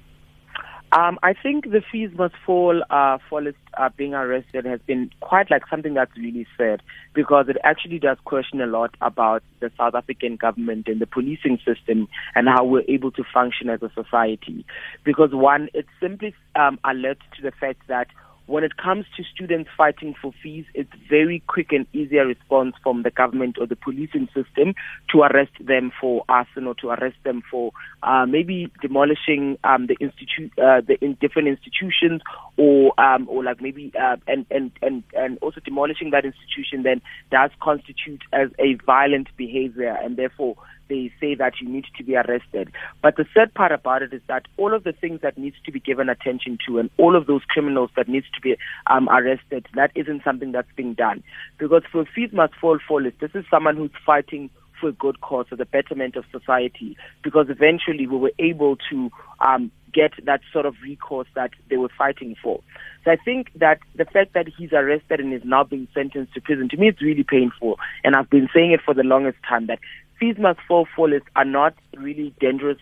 Um, 0.91 1.19
I 1.23 1.33
think 1.33 1.71
the 1.71 1.81
fees 1.91 2.11
must 2.17 2.35
fall 2.45 2.81
uh, 2.89 3.17
for 3.29 3.41
uh, 3.77 3.89
being 3.97 4.13
arrested 4.13 4.65
has 4.65 4.79
been 4.87 5.09
quite 5.19 5.51
like 5.51 5.63
something 5.69 5.93
that's 5.93 6.15
really 6.15 6.47
sad 6.57 6.81
because 7.13 7.47
it 7.49 7.57
actually 7.63 7.99
does 7.99 8.17
question 8.23 8.61
a 8.61 8.67
lot 8.67 8.95
about 9.01 9.43
the 9.59 9.71
South 9.77 9.95
African 9.95 10.37
government 10.37 10.87
and 10.87 11.01
the 11.01 11.07
policing 11.07 11.59
system 11.65 12.07
and 12.35 12.47
how 12.47 12.63
we're 12.63 12.83
able 12.87 13.11
to 13.11 13.23
function 13.33 13.69
as 13.69 13.81
a 13.81 13.91
society. 13.93 14.65
Because 15.03 15.33
one, 15.33 15.69
it 15.73 15.85
simply 15.99 16.33
um, 16.55 16.79
alerts 16.85 17.23
to 17.35 17.41
the 17.41 17.51
fact 17.51 17.81
that 17.88 18.07
when 18.47 18.63
it 18.63 18.77
comes 18.77 19.06
to 19.18 19.24
students 19.24 19.69
fighting 19.75 20.13
for 20.21 20.31
fees, 20.44 20.65
it's 20.74 20.92
very 21.09 21.42
quick 21.47 21.71
and 21.71 21.88
easier 21.94 22.25
response 22.25 22.75
from 22.83 23.03
the 23.03 23.12
government 23.12 23.57
or 23.59 23.65
the 23.65 23.75
policing 23.75 24.27
system 24.27 24.74
to 25.09 25.21
arrest 25.21 25.51
them 25.59 25.92
for 26.00 26.24
arson 26.30 26.68
or 26.68 26.75
to 26.75 26.89
arrest 26.89 27.18
them 27.24 27.42
for 27.50 27.71
uh, 28.03 28.25
maybe 28.25 28.71
demolishing 28.81 29.57
um, 29.63 29.88
the 29.88 29.95
institute, 30.00 30.51
uh, 30.59 30.81
the 30.81 30.97
in 31.01 31.18
different 31.19 31.47
institutions, 31.47 32.21
or 32.57 33.00
um, 33.00 33.27
or 33.30 33.44
like 33.44 33.62
maybe 33.62 33.92
uh, 34.00 34.18
and 34.27 34.45
and 34.51 34.71
and 34.81 35.03
and 35.13 35.38
also 35.39 35.59
demolishing 35.62 36.12
that 36.12 36.25
institution 36.25 36.83
then 36.83 37.01
does 37.31 37.50
constitute 37.62 38.21
as 38.31 38.50
a 38.59 38.75
violent 38.86 39.27
behavior, 39.38 39.98
and 40.03 40.18
therefore 40.18 40.56
they 40.87 41.11
say 41.19 41.35
that 41.35 41.53
you 41.61 41.69
need 41.69 41.85
to 41.97 42.03
be 42.03 42.15
arrested. 42.15 42.71
But 43.01 43.15
the 43.15 43.25
sad 43.33 43.53
part 43.53 43.71
about 43.71 44.01
it 44.01 44.13
is 44.13 44.21
that 44.27 44.47
all 44.57 44.73
of 44.73 44.83
the 44.83 44.93
things 44.93 45.21
that 45.21 45.37
needs 45.37 45.55
to 45.65 45.71
be 45.71 45.79
given 45.79 46.09
attention 46.09 46.57
to 46.67 46.79
and 46.79 46.89
all 46.97 47.15
of 47.15 47.27
those 47.27 47.43
criminals 47.47 47.89
that 47.95 48.07
needs 48.07 48.27
to 48.35 48.41
be 48.41 48.55
um, 48.87 49.07
arrested, 49.09 49.67
that 49.75 49.91
isn't 49.95 50.23
something 50.23 50.51
that's 50.51 50.71
being 50.75 50.93
done. 50.93 51.23
Because 51.57 51.83
for 51.91 52.05
fees 52.13 52.31
must 52.33 52.55
fall 52.55 52.79
for 52.87 53.01
this 53.03 53.31
is 53.33 53.45
someone 53.51 53.75
who's 53.75 53.91
fighting 54.05 54.49
for 54.79 54.89
a 54.89 54.93
good 54.93 55.21
cause, 55.21 55.47
for 55.49 55.55
the 55.55 55.65
betterment 55.65 56.15
of 56.15 56.25
society, 56.31 56.97
because 57.23 57.47
eventually 57.49 58.07
we 58.07 58.17
were 58.17 58.31
able 58.39 58.77
to 58.89 59.09
um, 59.39 59.71
get 59.93 60.11
that 60.25 60.41
sort 60.51 60.65
of 60.65 60.75
recourse 60.83 61.27
that 61.35 61.51
they 61.69 61.77
were 61.77 61.89
fighting 61.97 62.35
for. 62.41 62.59
So 63.03 63.12
I 63.12 63.15
think 63.15 63.51
that 63.55 63.79
the 63.95 64.05
fact 64.05 64.33
that 64.33 64.48
he's 64.57 64.74
arrested 64.74 65.19
and 65.19 65.33
is 65.33 65.43
now 65.45 65.63
being 65.63 65.88
sentenced 65.93 66.33
to 66.33 66.41
prison, 66.41 66.67
to 66.69 66.77
me, 66.77 66.89
it's 66.89 67.01
really 67.01 67.24
painful. 67.24 67.77
And 68.03 68.15
I've 68.15 68.29
been 68.29 68.50
saying 68.53 68.71
it 68.71 68.81
for 68.83 68.93
the 68.93 69.03
longest 69.03 69.38
time 69.48 69.67
that 69.67 69.79
fees 70.19 70.36
must 70.38 70.60
fall 70.67 70.88
for 70.95 71.10
list 71.10 71.25
are 71.36 71.45
not 71.45 71.75
really 71.98 72.34
dangerous 72.39 72.77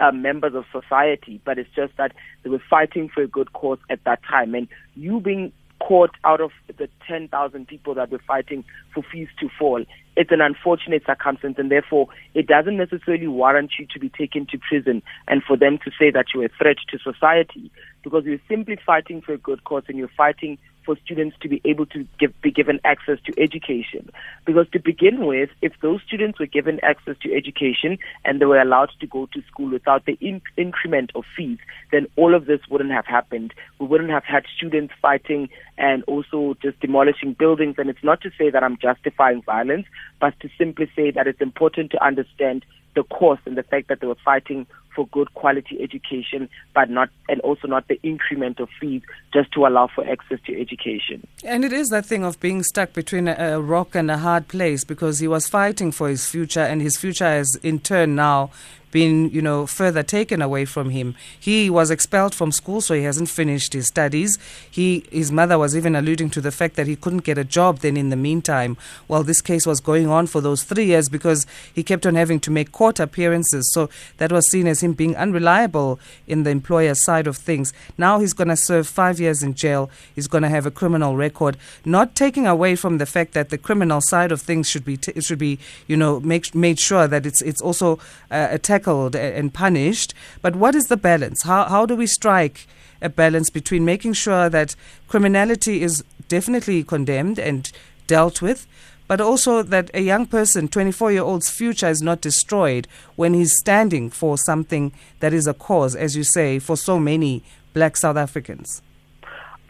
uh, 0.00 0.12
members 0.12 0.54
of 0.54 0.64
society, 0.72 1.40
but 1.44 1.58
it's 1.58 1.70
just 1.74 1.96
that 1.98 2.12
they 2.42 2.50
were 2.50 2.62
fighting 2.70 3.08
for 3.08 3.22
a 3.22 3.28
good 3.28 3.52
cause 3.52 3.78
at 3.90 4.02
that 4.04 4.20
time. 4.22 4.54
And 4.54 4.66
you 4.94 5.20
being 5.20 5.52
caught 5.78 6.10
out 6.24 6.40
of 6.40 6.50
the 6.68 6.88
10,000 7.06 7.66
people 7.66 7.94
that 7.94 8.10
were 8.10 8.20
fighting 8.26 8.64
for 8.94 9.02
fees 9.12 9.28
to 9.40 9.48
fall, 9.58 9.84
it's 10.16 10.30
an 10.30 10.40
unfortunate 10.40 11.02
circumstance, 11.06 11.56
and 11.58 11.70
therefore 11.70 12.08
it 12.34 12.46
doesn't 12.46 12.76
necessarily 12.76 13.26
warrant 13.26 13.72
you 13.78 13.86
to 13.92 13.98
be 13.98 14.08
taken 14.08 14.46
to 14.46 14.58
prison 14.58 15.02
and 15.28 15.42
for 15.42 15.56
them 15.56 15.78
to 15.84 15.90
say 15.98 16.10
that 16.10 16.26
you're 16.34 16.46
a 16.46 16.50
threat 16.58 16.76
to 16.90 16.98
society 16.98 17.70
because 18.02 18.24
you're 18.24 18.40
simply 18.48 18.76
fighting 18.84 19.20
for 19.20 19.32
a 19.32 19.38
good 19.38 19.64
cause 19.64 19.84
and 19.88 19.96
you're 19.96 20.10
fighting 20.16 20.58
for 20.90 21.00
students 21.04 21.36
to 21.40 21.48
be 21.48 21.60
able 21.64 21.86
to 21.86 22.04
give, 22.18 22.32
be 22.42 22.50
given 22.50 22.80
access 22.82 23.16
to 23.24 23.32
education. 23.40 24.10
Because 24.44 24.66
to 24.72 24.80
begin 24.80 25.24
with, 25.24 25.48
if 25.62 25.72
those 25.82 26.00
students 26.04 26.40
were 26.40 26.46
given 26.46 26.80
access 26.82 27.14
to 27.22 27.32
education 27.32 27.96
and 28.24 28.40
they 28.40 28.44
were 28.44 28.60
allowed 28.60 28.90
to 28.98 29.06
go 29.06 29.26
to 29.26 29.40
school 29.42 29.70
without 29.70 30.04
the 30.04 30.18
in- 30.20 30.42
increment 30.56 31.12
of 31.14 31.22
fees, 31.36 31.58
then 31.92 32.08
all 32.16 32.34
of 32.34 32.46
this 32.46 32.58
wouldn't 32.68 32.90
have 32.90 33.06
happened. 33.06 33.54
We 33.78 33.86
wouldn't 33.86 34.10
have 34.10 34.24
had 34.24 34.42
students 34.56 34.92
fighting 35.00 35.48
and 35.78 36.02
also 36.08 36.56
just 36.60 36.80
demolishing 36.80 37.34
buildings. 37.34 37.76
And 37.78 37.88
it's 37.88 38.02
not 38.02 38.20
to 38.22 38.30
say 38.36 38.50
that 38.50 38.64
I'm 38.64 38.76
justifying 38.76 39.42
violence, 39.42 39.86
but 40.18 40.34
to 40.40 40.48
simply 40.58 40.90
say 40.96 41.12
that 41.12 41.28
it's 41.28 41.40
important 41.40 41.92
to 41.92 42.04
understand 42.04 42.64
the 42.94 43.04
cost 43.04 43.42
and 43.46 43.56
the 43.56 43.62
fact 43.62 43.88
that 43.88 44.00
they 44.00 44.06
were 44.06 44.16
fighting 44.24 44.66
for 44.94 45.06
good 45.08 45.32
quality 45.34 45.80
education, 45.80 46.48
but 46.74 46.90
not 46.90 47.08
and 47.28 47.40
also 47.42 47.68
not 47.68 47.86
the 47.88 48.00
increment 48.02 48.58
of 48.58 48.68
fees 48.80 49.02
just 49.32 49.52
to 49.52 49.66
allow 49.66 49.88
for 49.94 50.06
access 50.08 50.38
to 50.46 50.60
education. 50.60 51.26
And 51.44 51.64
it 51.64 51.72
is 51.72 51.88
that 51.88 52.06
thing 52.06 52.24
of 52.24 52.40
being 52.40 52.62
stuck 52.62 52.92
between 52.92 53.28
a, 53.28 53.34
a 53.54 53.60
rock 53.60 53.94
and 53.94 54.10
a 54.10 54.18
hard 54.18 54.48
place 54.48 54.84
because 54.84 55.20
he 55.20 55.28
was 55.28 55.48
fighting 55.48 55.92
for 55.92 56.08
his 56.08 56.26
future, 56.26 56.60
and 56.60 56.82
his 56.82 56.96
future 56.96 57.24
has 57.24 57.56
in 57.62 57.78
turn 57.78 58.14
now 58.14 58.50
been, 58.90 59.30
you 59.30 59.42
know, 59.42 59.66
further 59.66 60.02
taken 60.02 60.42
away 60.42 60.64
from 60.64 60.90
him. 60.90 61.14
He 61.38 61.70
was 61.70 61.90
expelled 61.90 62.34
from 62.34 62.52
school, 62.52 62.80
so 62.80 62.94
he 62.94 63.02
hasn't 63.02 63.28
finished 63.28 63.72
his 63.72 63.86
studies. 63.86 64.38
He, 64.70 65.04
his 65.10 65.30
mother 65.30 65.58
was 65.58 65.76
even 65.76 65.94
alluding 65.94 66.30
to 66.30 66.40
the 66.40 66.52
fact 66.52 66.76
that 66.76 66.86
he 66.86 66.96
couldn't 66.96 67.24
get 67.24 67.38
a 67.38 67.44
job 67.44 67.78
then 67.78 67.96
in 67.96 68.10
the 68.10 68.16
meantime 68.16 68.76
while 69.06 69.22
this 69.22 69.40
case 69.40 69.66
was 69.66 69.80
going 69.80 70.08
on 70.08 70.26
for 70.26 70.40
those 70.40 70.62
three 70.62 70.86
years 70.86 71.08
because 71.08 71.46
he 71.74 71.82
kept 71.82 72.06
on 72.06 72.14
having 72.14 72.40
to 72.40 72.50
make 72.50 72.72
court 72.72 73.00
appearances. 73.00 73.70
So 73.72 73.88
that 74.18 74.32
was 74.32 74.50
seen 74.50 74.66
as 74.66 74.82
him 74.82 74.92
being 74.92 75.16
unreliable 75.16 75.98
in 76.26 76.42
the 76.42 76.50
employer's 76.50 77.02
side 77.04 77.26
of 77.26 77.36
things. 77.36 77.72
Now 77.96 78.20
he's 78.20 78.32
going 78.32 78.48
to 78.48 78.56
serve 78.56 78.86
five 78.86 79.20
years 79.20 79.42
in 79.42 79.54
jail. 79.54 79.90
He's 80.14 80.28
going 80.28 80.42
to 80.42 80.48
have 80.48 80.66
a 80.66 80.70
criminal 80.70 81.16
record, 81.16 81.56
not 81.84 82.14
taking 82.14 82.46
away 82.46 82.76
from 82.76 82.98
the 82.98 83.06
fact 83.06 83.32
that 83.34 83.50
the 83.50 83.58
criminal 83.58 84.00
side 84.00 84.32
of 84.32 84.40
things 84.40 84.68
should 84.68 84.84
be 84.84 84.96
t- 84.96 85.20
should 85.20 85.38
be 85.38 85.58
you 85.86 85.96
know 85.96 86.20
make, 86.20 86.54
made 86.54 86.78
sure 86.78 87.06
that 87.06 87.26
it's 87.26 87.42
it's 87.42 87.60
also 87.60 87.98
uh, 88.30 88.48
tackled 88.80 89.16
and 89.16 89.52
punished. 89.52 90.14
But 90.42 90.56
what 90.56 90.74
is 90.74 90.86
the 90.86 90.96
balance? 90.96 91.42
How 91.42 91.68
how 91.68 91.86
do 91.86 91.96
we 91.96 92.06
strike 92.06 92.66
a 93.02 93.08
balance 93.08 93.50
between 93.50 93.84
making 93.84 94.14
sure 94.14 94.48
that 94.50 94.76
criminality 95.08 95.82
is 95.82 96.04
definitely 96.28 96.84
condemned 96.84 97.38
and 97.38 97.70
dealt 98.06 98.42
with, 98.42 98.66
but 99.08 99.20
also 99.20 99.62
that 99.62 99.90
a 99.94 100.00
young 100.00 100.26
person, 100.26 100.68
24 100.68 101.12
year 101.12 101.22
old's 101.22 101.50
future 101.50 101.88
is 101.88 102.02
not 102.02 102.20
destroyed 102.20 102.86
when 103.16 103.34
he's 103.34 103.56
standing 103.56 104.10
for 104.10 104.36
something 104.36 104.92
that 105.20 105.32
is 105.32 105.46
a 105.46 105.54
cause, 105.54 105.96
as 105.96 106.16
you 106.16 106.24
say, 106.24 106.58
for 106.58 106.76
so 106.76 106.98
many 106.98 107.42
black 107.72 107.96
South 107.96 108.16
Africans? 108.16 108.82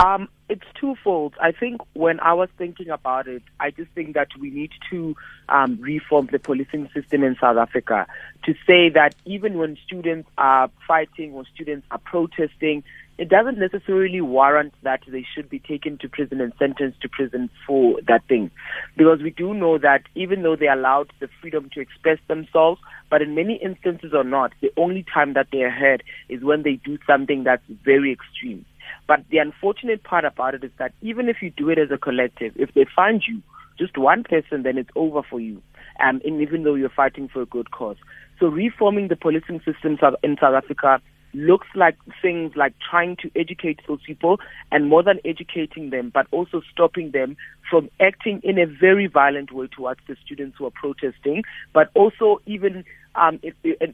Um, 0.04 0.28
it's 0.48 0.64
twofold. 0.80 1.34
I 1.42 1.52
think 1.52 1.82
when 1.92 2.20
I 2.20 2.32
was 2.32 2.48
thinking 2.56 2.88
about 2.88 3.28
it, 3.28 3.42
I 3.60 3.70
just 3.70 3.90
think 3.92 4.14
that 4.14 4.28
we 4.40 4.50
need 4.50 4.70
to 4.90 5.14
um, 5.50 5.78
reform 5.80 6.28
the 6.32 6.38
policing 6.38 6.88
system 6.94 7.22
in 7.22 7.36
South 7.38 7.58
Africa 7.58 8.06
to 8.44 8.54
say 8.66 8.88
that 8.88 9.14
even 9.26 9.58
when 9.58 9.76
students 9.84 10.28
are 10.38 10.70
fighting 10.88 11.34
or 11.34 11.44
students 11.54 11.86
are 11.90 11.98
protesting, 11.98 12.82
it 13.18 13.28
doesn't 13.28 13.58
necessarily 13.58 14.22
warrant 14.22 14.72
that 14.82 15.02
they 15.06 15.26
should 15.34 15.50
be 15.50 15.58
taken 15.58 15.98
to 15.98 16.08
prison 16.08 16.40
and 16.40 16.54
sentenced 16.58 17.02
to 17.02 17.08
prison 17.10 17.50
for 17.66 18.00
that 18.08 18.24
thing. 18.26 18.50
Because 18.96 19.20
we 19.20 19.30
do 19.30 19.52
know 19.52 19.76
that 19.76 20.04
even 20.14 20.42
though 20.42 20.56
they're 20.56 20.72
allowed 20.72 21.12
the 21.20 21.28
freedom 21.42 21.68
to 21.74 21.80
express 21.80 22.18
themselves, 22.26 22.80
but 23.10 23.20
in 23.20 23.34
many 23.34 23.56
instances 23.56 24.14
or 24.14 24.24
not, 24.24 24.52
the 24.62 24.72
only 24.78 25.04
time 25.12 25.34
that 25.34 25.48
they're 25.52 25.70
heard 25.70 26.02
is 26.30 26.42
when 26.42 26.62
they 26.62 26.76
do 26.76 26.96
something 27.06 27.44
that's 27.44 27.62
very 27.84 28.10
extreme. 28.10 28.64
But 29.06 29.24
the 29.30 29.38
unfortunate 29.38 30.02
part 30.02 30.24
about 30.24 30.54
it 30.54 30.64
is 30.64 30.70
that 30.78 30.92
even 31.02 31.28
if 31.28 31.36
you 31.42 31.50
do 31.50 31.68
it 31.70 31.78
as 31.78 31.90
a 31.90 31.98
collective, 31.98 32.52
if 32.56 32.72
they 32.74 32.86
find 32.94 33.22
you, 33.26 33.42
just 33.78 33.96
one 33.96 34.24
person, 34.24 34.62
then 34.62 34.78
it's 34.78 34.90
over 34.94 35.22
for 35.22 35.40
you. 35.40 35.62
Um, 36.00 36.20
and 36.24 36.40
even 36.40 36.64
though 36.64 36.74
you're 36.74 36.88
fighting 36.90 37.28
for 37.28 37.42
a 37.42 37.46
good 37.46 37.70
cause. 37.70 37.96
So 38.38 38.46
reforming 38.46 39.08
the 39.08 39.16
policing 39.16 39.60
system 39.64 39.98
in 40.22 40.36
South 40.40 40.54
Africa 40.54 41.00
looks 41.32 41.68
like 41.74 41.96
things 42.20 42.52
like 42.56 42.74
trying 42.90 43.16
to 43.16 43.30
educate 43.36 43.80
those 43.86 44.00
people 44.04 44.38
and 44.72 44.88
more 44.88 45.02
than 45.02 45.20
educating 45.24 45.90
them, 45.90 46.10
but 46.12 46.26
also 46.30 46.60
stopping 46.72 47.12
them 47.12 47.36
from 47.68 47.88
acting 48.00 48.40
in 48.42 48.58
a 48.58 48.66
very 48.66 49.06
violent 49.06 49.52
way 49.52 49.68
towards 49.68 50.00
the 50.08 50.16
students 50.24 50.56
who 50.58 50.66
are 50.66 50.72
protesting, 50.72 51.42
but 51.72 51.90
also 51.94 52.40
even 52.46 52.84
um, 53.14 53.40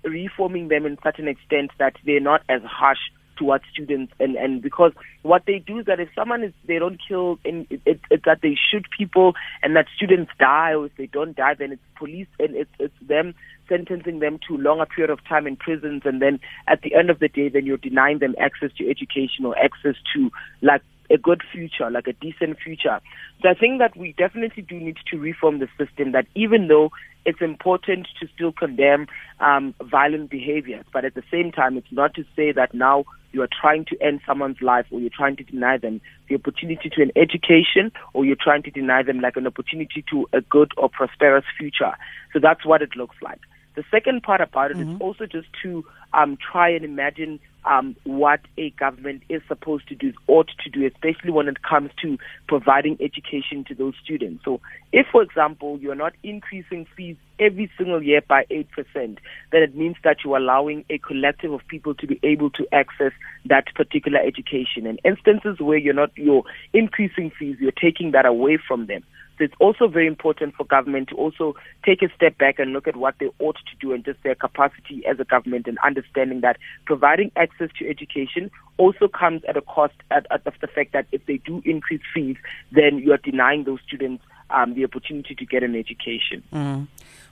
reforming 0.05 0.69
them 0.69 0.87
in 0.87 0.97
such 1.03 1.19
an 1.19 1.29
extent 1.29 1.71
that 1.79 1.95
they're 2.05 2.21
not 2.21 2.43
as 2.49 2.63
harsh 2.63 3.11
towards 3.37 3.65
students 3.73 4.13
and 4.19 4.37
and 4.37 4.63
because 4.63 4.93
what 5.23 5.43
they 5.47 5.59
do 5.59 5.79
is 5.79 5.87
that 5.87 6.01
if 6.01 6.09
someone 6.15 6.43
is 6.43 6.53
they 6.67 6.79
don't 6.79 6.99
kill 7.07 7.39
and 7.45 7.67
it, 7.71 7.81
it, 7.85 8.01
it's 8.11 8.25
that 8.25 8.41
they 8.43 8.57
shoot 8.71 8.85
people 8.97 9.35
and 9.63 9.77
that 9.77 9.87
students 9.95 10.31
die 10.39 10.75
or 10.75 10.87
if 10.87 10.97
they 10.97 11.07
don't 11.07 11.37
die 11.37 11.55
then 11.55 11.73
it's 11.73 11.83
police 11.97 12.29
and 12.39 12.55
it's 12.55 12.71
it's 12.79 12.95
them 13.07 13.35
sentencing 13.69 14.21
them 14.21 14.39
to 14.49 14.57
longer 14.57 14.87
period 14.87 15.11
of 15.11 15.25
time 15.29 15.47
in 15.47 15.57
prisons. 15.57 16.03
And 16.05 16.21
then 16.23 16.41
at 16.69 16.83
the 16.83 16.95
end 16.95 17.11
of 17.11 17.19
the 17.19 17.29
day 17.29 17.49
then 17.49 17.67
you're 17.67 17.77
denying 17.77 18.19
them 18.19 18.35
access 18.39 18.71
to 18.79 18.89
education 18.89 19.45
or 19.45 19.57
access 19.59 19.95
to 20.15 20.31
like 20.63 20.83
a 21.11 21.19
good 21.19 21.43
future, 21.53 21.91
like 21.91 22.07
a 22.07 22.13
decent 22.13 22.59
future. 22.59 23.01
So 23.43 23.49
I 23.49 23.55
think 23.55 23.79
that 23.79 23.97
we 23.97 24.15
definitely 24.17 24.63
do 24.63 24.79
need 24.79 24.97
to 25.11 25.19
reform 25.19 25.59
the 25.59 25.69
system 25.79 26.13
that 26.13 26.27
even 26.35 26.69
though 26.69 26.91
it's 27.25 27.41
important 27.41 28.07
to 28.21 28.29
still 28.35 28.53
condemn 28.53 29.07
um, 29.41 29.75
violent 29.83 30.31
behaviors, 30.31 30.85
but 30.93 31.05
at 31.05 31.15
the 31.15 31.25
same 31.31 31.51
time, 31.51 31.77
it's 31.77 31.91
not 31.91 32.15
to 32.15 32.25
say 32.37 32.53
that 32.53 32.73
now 32.73 33.05
you 33.33 33.43
are 33.43 33.49
trying 33.61 33.85
to 33.85 34.01
end 34.01 34.21
someone's 34.27 34.63
life 34.63 34.87
or 34.91 35.01
you're 35.01 35.11
trying 35.11 35.37
to 35.37 35.45
deny 35.45 35.77
them 35.77 36.01
the 36.29 36.37
opportunity 36.37 36.89
to 36.89 37.03
an 37.03 37.11
education 37.17 37.93
or 38.15 38.25
you're 38.25 38.37
trying 38.41 38.63
to 38.63 38.71
deny 38.71 39.03
them 39.03 39.21
like 39.21 39.37
an 39.37 39.47
opportunity 39.47 40.05
to 40.11 40.27
a 40.33 40.41
good 40.41 40.73
or 40.77 40.89
prosperous 40.89 41.45
future. 41.59 41.93
So 42.33 42.39
that's 42.41 42.65
what 42.65 42.81
it 42.81 42.97
looks 42.97 43.17
like. 43.21 43.41
The 43.77 43.85
second 43.91 44.23
part 44.23 44.41
about 44.41 44.71
it 44.71 44.79
mm-hmm. 44.79 44.97
is 44.97 45.01
also 45.01 45.27
just 45.27 45.49
to 45.63 45.85
um, 46.15 46.39
try 46.51 46.71
and 46.71 46.85
imagine 46.85 47.39
um, 47.67 47.97
what 48.05 48.41
a 48.57 48.71
government 48.71 49.23
is 49.29 49.43
supposed 49.49 49.89
to 49.89 49.95
do, 49.95 50.13
ought 50.29 50.51
to 50.65 50.71
do, 50.71 50.87
especially 50.87 51.31
when 51.31 51.49
it 51.49 51.63
comes 51.63 51.91
to 52.01 52.17
providing 52.49 52.97
education 53.01 53.65
to 53.65 53.75
those 53.75 53.95
students. 54.03 54.45
So, 54.45 54.61
if, 54.93 55.07
for 55.11 55.23
example, 55.23 55.79
you're 55.79 55.97
not 55.97 56.15
increasing 56.23 56.87
fees 56.97 57.17
every 57.39 57.71
single 57.77 58.03
year 58.03 58.23
by 58.27 58.45
8%, 58.51 58.67
then 58.95 59.19
it 59.53 59.77
means 59.77 59.97
that 60.05 60.19
you're 60.25 60.37
allowing 60.37 60.85
a 60.89 60.99
collective 60.99 61.53
of 61.53 61.61
people 61.67 61.95
to 61.97 62.07
be 62.07 62.21
able 62.23 62.51
to 62.51 62.67
access 62.73 63.13
that 63.45 63.75
particular 63.75 64.21
education. 64.21 64.87
And 64.87 65.01
instances 65.05 65.61
where 65.61 65.77
you're 65.77 65.93
not, 65.93 66.13
you're 66.17 66.45
increasing 66.73 67.31
fees, 67.37 67.57
you're 67.61 67.73
taking 67.73 68.13
that 68.13 68.27
away 68.27 68.59
from 68.67 68.87
them. 68.87 69.03
It's 69.39 69.55
also 69.61 69.87
very 69.89 70.07
important 70.07 70.55
for 70.55 70.65
government 70.65 71.09
to 71.09 71.17
also 71.17 71.55
take 71.85 72.03
a 72.03 72.09
step 72.15 72.39
back 72.39 72.59
and 72.59 72.73
look 72.73 72.89
at 72.89 72.97
what 72.97 73.17
they 73.19 73.29
ought 73.39 73.57
to 73.57 73.77
do 73.81 73.93
and 73.93 74.05
just 74.05 74.23
their 74.23 74.35
capacity 74.35 75.05
as 75.07 75.21
a 75.21 75.25
government 75.25 75.67
and 75.67 75.79
understanding 75.85 76.41
that 76.41 76.57
providing 76.85 77.31
access 77.37 77.69
to 77.79 77.89
education 77.89 78.51
also 78.79 79.09
comes 79.09 79.43
at 79.49 79.57
a 79.57 79.63
cost 79.63 79.95
at, 80.11 80.27
at 80.31 80.45
the 80.45 80.67
fact 80.67 80.93
that 80.93 81.07
if 81.13 81.25
they 81.27 81.39
do 81.39 81.63
increase 81.65 82.01
fees, 82.15 82.37
then 82.73 82.99
you 82.99 83.13
are 83.13 83.19
denying 83.19 83.65
those 83.65 83.81
students 83.87 84.23
um, 84.51 84.75
the 84.75 84.85
opportunity 84.85 85.35
to 85.35 85.45
get 85.45 85.63
an 85.63 85.75
education. 85.75 86.43
Mm. 86.53 86.87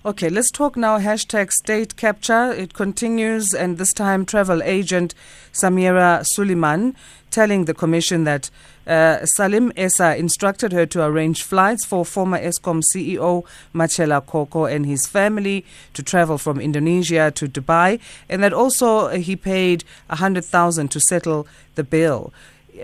Okay, 0.07 0.29
let's 0.29 0.51
talk 0.51 0.77
now. 0.77 0.99
Hashtag 0.99 1.51
state 1.51 1.97
capture. 1.97 2.53
It 2.53 2.75
continues, 2.75 3.55
and 3.55 3.79
this 3.79 3.95
time, 3.95 4.27
travel 4.27 4.63
agent 4.63 5.15
Samira 5.55 6.23
Suleiman 6.27 6.95
telling 7.31 7.65
the 7.65 7.73
commission 7.73 8.25
that 8.25 8.51
uh, 8.87 9.25
Salim 9.25 9.73
Essa 9.79 10.15
instructed 10.15 10.73
her 10.73 10.85
to 10.85 11.03
arrange 11.03 11.43
flights 11.43 11.87
for 11.87 12.05
former 12.05 12.39
Eskom 12.39 12.83
CEO 12.95 13.47
Matshela 13.75 14.25
Koko 14.25 14.67
and 14.67 14.85
his 14.85 15.07
family 15.07 15.65
to 15.95 16.03
travel 16.03 16.37
from 16.37 16.61
Indonesia 16.61 17.31
to 17.31 17.49
Dubai, 17.49 17.99
and 18.29 18.43
that 18.43 18.53
also 18.53 19.09
he 19.09 19.37
paid 19.37 19.85
100,000 20.09 20.91
to 20.91 21.01
settle 21.01 21.47
the 21.77 21.83
bill. 21.83 22.31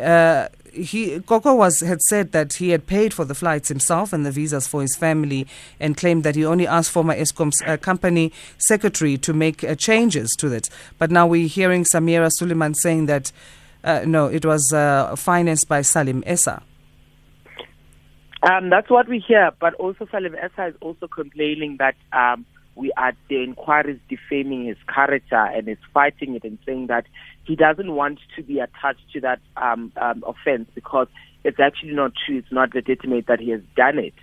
Uh, 0.01 0.49
he 0.73 1.21
Koko 1.21 1.55
was 1.55 1.81
had 1.81 2.01
said 2.03 2.33
that 2.33 2.55
he 2.55 2.71
had 2.71 2.87
paid 2.87 3.13
for 3.13 3.25
the 3.25 3.35
flights 3.35 3.69
himself 3.69 4.13
and 4.13 4.25
the 4.25 4.31
visas 4.31 4.67
for 4.67 4.83
his 4.83 4.97
family, 4.97 5.47
and 5.79 5.97
claimed 5.97 6.25
that 6.25 6.37
he 6.37 6.45
only 6.45 6.67
asked 6.67 6.91
former 6.91 7.15
Eskom's 7.15 7.63
uh, 7.63 7.77
company 7.77 8.33
secretary 8.59 9.19
to 9.19 9.33
make 9.33 9.65
uh, 9.65 9.75
changes 9.75 10.31
to 10.39 10.53
it. 10.53 10.69
But 10.99 11.11
now 11.11 11.27
we're 11.27 11.49
hearing 11.49 11.85
Samira 11.85 12.31
Suleiman 12.33 12.75
saying 12.75 13.07
that 13.07 13.33
uh, 13.83 14.05
no, 14.07 14.27
it 14.27 14.45
was 14.45 14.73
uh, 14.73 15.17
financed 15.17 15.69
by 15.69 15.83
Salim 15.83 16.23
Essa. 16.27 16.63
Um, 18.43 18.71
that's 18.71 18.89
what 18.89 19.09
we 19.09 19.19
hear, 19.19 19.51
but 19.61 19.75
also 19.75 20.07
Salim 20.11 20.35
Essa 20.35 20.69
is 20.69 20.75
also 20.81 21.07
complaining 21.09 21.77
that 21.79 21.95
um, 22.13 22.47
we 22.81 22.93
are 22.97 23.13
the 23.29 23.43
inquiry 23.43 23.93
is 23.93 24.01
defaming 24.09 24.65
his 24.65 24.79
character 24.93 25.37
and 25.37 25.69
is 25.69 25.79
fighting 25.93 26.35
it 26.35 26.45
and 26.45 26.59
saying 26.65 26.87
that 26.87 27.05
he 27.45 27.55
doesn't 27.55 27.93
want 27.93 28.19
to 28.37 28.43
be 28.43 28.59
attached 28.59 29.05
to 29.13 29.21
that 29.21 29.41
um, 29.57 29.93
um, 30.01 30.25
offense 30.27 30.69
because 30.75 31.07
it's 31.45 31.61
actually 31.61 31.93
not 31.93 32.13
true. 32.15 32.39
It's 32.39 32.51
not 32.51 32.75
legitimate 32.75 33.27
that 33.27 33.41
he 33.41 33.51
has 33.51 33.61
done 33.77 33.99
it, 33.99 34.15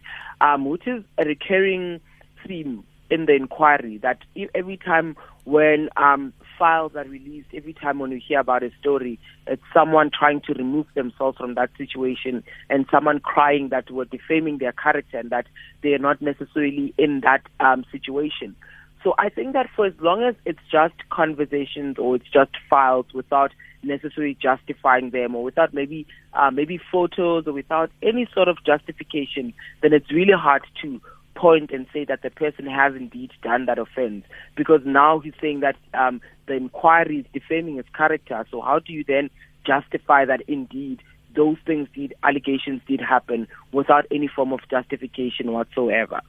um, 0.41 0.65
which 0.65 0.87
is 0.87 1.03
a 1.17 1.25
recurring 1.25 2.01
theme 2.45 2.83
in 3.09 3.25
the 3.25 3.35
inquiry. 3.35 3.99
That 3.99 4.19
every 4.55 4.77
time 4.77 5.15
when 5.43 5.89
um, 5.95 6.33
files 6.57 6.93
are 6.95 7.05
released, 7.05 7.47
every 7.53 7.73
time 7.73 7.99
when 7.99 8.11
you 8.11 8.19
hear 8.25 8.39
about 8.39 8.63
a 8.63 8.71
story, 8.79 9.19
it's 9.45 9.61
someone 9.73 10.09
trying 10.17 10.41
to 10.41 10.53
remove 10.53 10.87
themselves 10.95 11.37
from 11.37 11.55
that 11.55 11.69
situation 11.77 12.43
and 12.69 12.85
someone 12.91 13.19
crying 13.19 13.69
that 13.69 13.89
we're 13.91 14.05
defaming 14.05 14.57
their 14.57 14.71
character 14.71 15.19
and 15.19 15.29
that 15.29 15.45
they 15.83 15.93
are 15.93 15.99
not 15.99 16.21
necessarily 16.21 16.93
in 16.97 17.21
that 17.21 17.41
um, 17.59 17.85
situation. 17.91 18.55
So 19.03 19.13
I 19.17 19.29
think 19.29 19.53
that 19.53 19.67
for 19.75 19.85
as 19.85 19.93
long 20.01 20.23
as 20.23 20.35
it's 20.45 20.59
just 20.71 20.95
conversations 21.09 21.97
or 21.97 22.15
it's 22.15 22.29
just 22.29 22.51
files 22.69 23.05
without 23.13 23.51
necessarily 23.83 24.35
justifying 24.41 25.11
them 25.11 25.35
or 25.35 25.43
without 25.43 25.73
maybe 25.73 26.05
uh, 26.33 26.51
maybe 26.51 26.79
photos 26.91 27.47
or 27.47 27.53
without 27.53 27.91
any 28.01 28.27
sort 28.33 28.47
of 28.47 28.57
justification, 28.65 29.53
then 29.81 29.93
it's 29.93 30.11
really 30.11 30.33
hard 30.33 30.63
to 30.81 30.99
point 31.37 31.71
and 31.71 31.85
say 31.93 32.03
that 32.05 32.23
the 32.23 32.29
person 32.29 32.65
has 32.65 32.95
indeed 32.95 33.31
done 33.43 33.65
that 33.67 33.77
offense 33.77 34.25
because 34.55 34.81
now 34.85 35.19
he's 35.19 35.33
saying 35.39 35.61
that 35.61 35.75
um, 35.93 36.19
the 36.47 36.55
inquiry 36.55 37.19
is 37.19 37.25
defaming 37.31 37.77
his 37.77 37.85
character. 37.95 38.45
So 38.49 38.61
how 38.61 38.79
do 38.79 38.91
you 38.91 39.03
then 39.07 39.29
justify 39.65 40.25
that 40.25 40.41
indeed 40.47 41.01
those 41.35 41.57
things 41.65 41.87
did 41.93 42.13
allegations 42.23 42.81
did 42.87 42.99
happen 42.99 43.47
without 43.71 44.05
any 44.09 44.27
form 44.27 44.51
of 44.51 44.59
justification 44.69 45.51
whatsoever? 45.51 46.19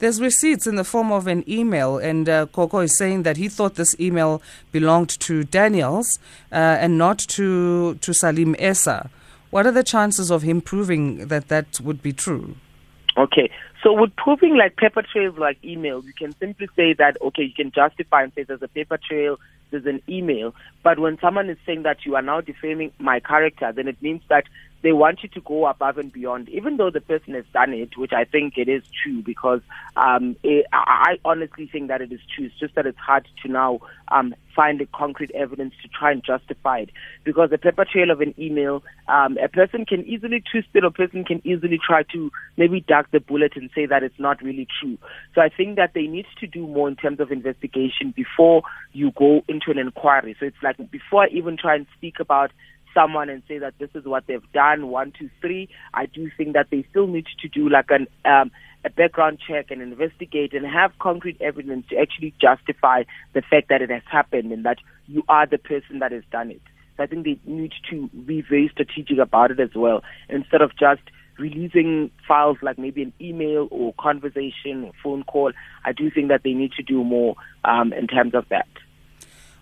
There's 0.00 0.20
receipts 0.20 0.66
in 0.66 0.74
the 0.74 0.82
form 0.82 1.12
of 1.12 1.28
an 1.28 1.48
email, 1.48 1.98
and 1.98 2.28
uh, 2.28 2.46
Koko 2.46 2.80
is 2.80 2.98
saying 2.98 3.22
that 3.22 3.36
he 3.36 3.48
thought 3.48 3.76
this 3.76 3.94
email 4.00 4.42
belonged 4.72 5.10
to 5.20 5.44
Daniels 5.44 6.18
uh, 6.50 6.56
and 6.56 6.98
not 6.98 7.20
to 7.36 7.94
to 7.94 8.12
Salim 8.12 8.56
Essa. 8.58 9.10
What 9.50 9.64
are 9.64 9.70
the 9.70 9.84
chances 9.84 10.32
of 10.32 10.42
him 10.42 10.60
proving 10.60 11.28
that 11.28 11.46
that 11.48 11.78
would 11.80 12.02
be 12.02 12.12
true? 12.12 12.56
Okay. 13.16 13.48
So 13.82 13.92
with 13.92 14.14
proving 14.16 14.56
like 14.56 14.76
paper 14.76 15.02
trails 15.02 15.36
like 15.36 15.60
emails, 15.62 16.04
you 16.04 16.12
can 16.12 16.32
simply 16.38 16.68
say 16.76 16.92
that, 16.94 17.16
okay, 17.20 17.42
you 17.42 17.54
can 17.54 17.72
justify 17.72 18.22
and 18.22 18.32
say 18.34 18.44
there's 18.44 18.62
a 18.62 18.68
paper 18.68 18.96
trail, 18.96 19.40
there's 19.70 19.86
an 19.86 20.00
email. 20.08 20.54
But 20.84 21.00
when 21.00 21.18
someone 21.18 21.50
is 21.50 21.58
saying 21.66 21.82
that 21.82 22.06
you 22.06 22.14
are 22.14 22.22
now 22.22 22.40
defaming 22.40 22.92
my 22.98 23.18
character, 23.18 23.72
then 23.72 23.88
it 23.88 24.00
means 24.00 24.22
that 24.28 24.44
they 24.82 24.92
want 24.92 25.22
you 25.22 25.28
to 25.30 25.40
go 25.40 25.66
above 25.66 25.98
and 25.98 26.12
beyond, 26.12 26.48
even 26.48 26.76
though 26.76 26.90
the 26.90 27.00
person 27.00 27.34
has 27.34 27.44
done 27.52 27.72
it, 27.72 27.96
which 27.96 28.12
I 28.12 28.24
think 28.24 28.54
it 28.56 28.68
is 28.68 28.82
true 29.02 29.22
because 29.22 29.60
um, 29.96 30.36
it, 30.42 30.66
I 30.72 31.18
honestly 31.24 31.68
think 31.70 31.88
that 31.88 32.02
it 32.02 32.12
is 32.12 32.20
true. 32.34 32.46
It's 32.46 32.58
just 32.58 32.74
that 32.74 32.86
it's 32.86 32.98
hard 32.98 33.26
to 33.42 33.48
now 33.50 33.80
um, 34.08 34.34
find 34.54 34.80
the 34.80 34.86
concrete 34.86 35.30
evidence 35.32 35.74
to 35.82 35.88
try 35.88 36.10
and 36.10 36.22
justify 36.24 36.80
it. 36.80 36.90
Because 37.24 37.50
the 37.50 37.58
paper 37.58 37.84
trail 37.84 38.10
of 38.10 38.20
an 38.20 38.34
email, 38.38 38.82
um, 39.08 39.38
a 39.38 39.48
person 39.48 39.84
can 39.86 40.04
easily 40.04 40.42
twist 40.50 40.68
it, 40.74 40.84
or 40.84 40.88
a 40.88 40.90
person 40.90 41.24
can 41.24 41.40
easily 41.46 41.78
try 41.84 42.02
to 42.12 42.30
maybe 42.56 42.80
duck 42.80 43.10
the 43.12 43.20
bullet 43.20 43.52
and 43.56 43.70
say 43.74 43.86
that 43.86 44.02
it's 44.02 44.18
not 44.18 44.42
really 44.42 44.66
true. 44.80 44.98
So 45.34 45.40
I 45.40 45.48
think 45.48 45.76
that 45.76 45.94
they 45.94 46.06
need 46.06 46.26
to 46.40 46.46
do 46.46 46.66
more 46.66 46.88
in 46.88 46.96
terms 46.96 47.20
of 47.20 47.30
investigation 47.30 48.12
before 48.14 48.62
you 48.92 49.12
go 49.12 49.42
into 49.48 49.70
an 49.70 49.78
inquiry. 49.78 50.36
So 50.40 50.46
it's 50.46 50.62
like 50.62 50.76
before 50.90 51.24
I 51.24 51.28
even 51.28 51.56
try 51.56 51.76
and 51.76 51.86
speak 51.96 52.20
about 52.20 52.50
someone 52.94 53.28
and 53.28 53.42
say 53.48 53.58
that 53.58 53.74
this 53.78 53.90
is 53.94 54.04
what 54.04 54.26
they've 54.26 54.52
done, 54.52 54.88
one, 54.88 55.12
two, 55.18 55.30
three, 55.40 55.68
I 55.94 56.06
do 56.06 56.30
think 56.36 56.54
that 56.54 56.68
they 56.70 56.84
still 56.90 57.06
need 57.06 57.26
to 57.40 57.48
do 57.48 57.68
like 57.68 57.90
an 57.90 58.06
um, 58.24 58.50
a 58.84 58.90
background 58.90 59.38
check 59.46 59.70
and 59.70 59.80
investigate 59.80 60.52
and 60.52 60.66
have 60.66 60.90
concrete 60.98 61.40
evidence 61.40 61.86
to 61.88 61.96
actually 61.96 62.34
justify 62.40 63.04
the 63.32 63.42
fact 63.42 63.68
that 63.68 63.80
it 63.80 63.90
has 63.90 64.02
happened 64.10 64.50
and 64.50 64.64
that 64.64 64.78
you 65.06 65.22
are 65.28 65.46
the 65.46 65.58
person 65.58 66.00
that 66.00 66.10
has 66.10 66.24
done 66.32 66.50
it. 66.50 66.60
So 66.96 67.04
I 67.04 67.06
think 67.06 67.24
they 67.24 67.38
need 67.46 67.72
to 67.90 68.08
be 68.08 68.42
very 68.42 68.68
strategic 68.72 69.18
about 69.18 69.50
it 69.50 69.60
as 69.60 69.70
well, 69.74 70.02
instead 70.28 70.62
of 70.62 70.72
just 70.76 71.02
releasing 71.38 72.10
files 72.26 72.58
like 72.60 72.78
maybe 72.78 73.02
an 73.02 73.12
email 73.20 73.68
or 73.70 73.94
conversation 73.98 74.84
or 74.84 74.92
phone 75.02 75.24
call. 75.24 75.52
I 75.84 75.92
do 75.92 76.10
think 76.10 76.28
that 76.28 76.42
they 76.42 76.52
need 76.52 76.72
to 76.72 76.82
do 76.82 77.02
more 77.02 77.36
um, 77.64 77.92
in 77.92 78.06
terms 78.06 78.34
of 78.34 78.48
that. 78.50 78.68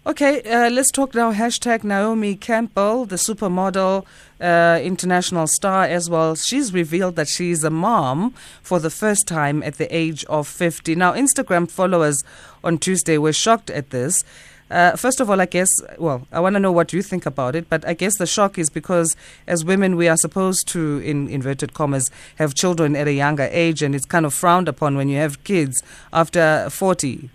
Okay, 0.07 0.41
uh, 0.45 0.71
let's 0.71 0.91
talk 0.91 1.15
now. 1.15 1.31
Hashtag 1.31 1.85
Naomi 1.85 2.35
Campbell, 2.35 3.05
the 3.05 3.17
supermodel, 3.17 4.07
uh, 4.41 4.81
international 4.83 5.47
star 5.47 5.85
as 5.85 6.09
well. 6.09 6.35
She's 6.35 6.73
revealed 6.73 7.17
that 7.17 7.29
she's 7.29 7.63
a 7.65 7.69
mom 7.69 8.33
for 8.63 8.79
the 8.79 8.89
first 8.89 9.29
time 9.29 9.63
at 9.63 9.75
the 9.75 9.95
age 9.95 10.25
of 10.25 10.49
50. 10.49 10.95
Now, 10.95 11.13
Instagram 11.13 11.71
followers 11.71 12.25
on 12.65 12.79
Tuesday 12.79 13.19
were 13.19 13.35
shocked 13.35 13.69
at 13.69 13.91
this. 13.91 14.25
Uh, 14.71 14.97
first 14.97 15.21
of 15.21 15.29
all, 15.29 15.39
I 15.39 15.45
guess, 15.45 15.69
well, 15.99 16.27
I 16.33 16.41
want 16.41 16.55
to 16.55 16.61
know 16.61 16.73
what 16.73 16.95
you 16.95 17.03
think 17.03 17.27
about 17.27 17.55
it, 17.55 17.69
but 17.69 17.87
I 17.87 17.93
guess 17.93 18.17
the 18.17 18.27
shock 18.27 18.59
is 18.59 18.71
because 18.71 19.17
as 19.47 19.67
women, 19.67 19.97
we 19.97 20.09
are 20.09 20.17
supposed 20.17 20.67
to, 20.69 21.01
in 21.01 21.29
inverted 21.29 21.75
commas, 21.75 22.11
have 22.37 22.55
children 22.55 22.97
at 22.97 23.07
a 23.07 23.13
younger 23.13 23.51
age, 23.53 23.83
and 23.83 23.95
it's 23.95 24.07
kind 24.07 24.25
of 24.25 24.33
frowned 24.33 24.67
upon 24.67 24.97
when 24.97 25.11
you 25.11 25.19
have 25.19 25.45
kids 25.45 25.83
after 26.11 26.69
40. 26.71 27.29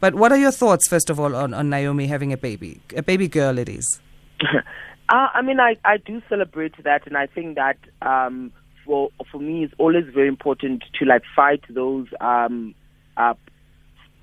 But 0.00 0.14
what 0.14 0.32
are 0.32 0.38
your 0.38 0.50
thoughts, 0.50 0.88
first 0.88 1.10
of 1.10 1.20
all, 1.20 1.36
on, 1.36 1.52
on 1.52 1.68
Naomi 1.68 2.06
having 2.06 2.32
a 2.32 2.36
baby? 2.36 2.80
A 2.96 3.02
baby 3.02 3.28
girl, 3.28 3.58
it 3.58 3.68
is. 3.68 4.00
uh, 4.42 4.58
I 5.08 5.42
mean, 5.42 5.60
I, 5.60 5.76
I 5.84 5.98
do 5.98 6.22
celebrate 6.28 6.82
that, 6.82 7.06
and 7.06 7.16
I 7.16 7.26
think 7.26 7.56
that 7.56 7.76
um, 8.00 8.50
for 8.84 9.10
for 9.30 9.38
me, 9.38 9.64
it's 9.64 9.74
always 9.78 10.04
very 10.12 10.28
important 10.28 10.84
to 10.98 11.04
like 11.04 11.22
fight 11.36 11.62
those 11.68 12.06
um, 12.20 12.74
uh, 13.18 13.34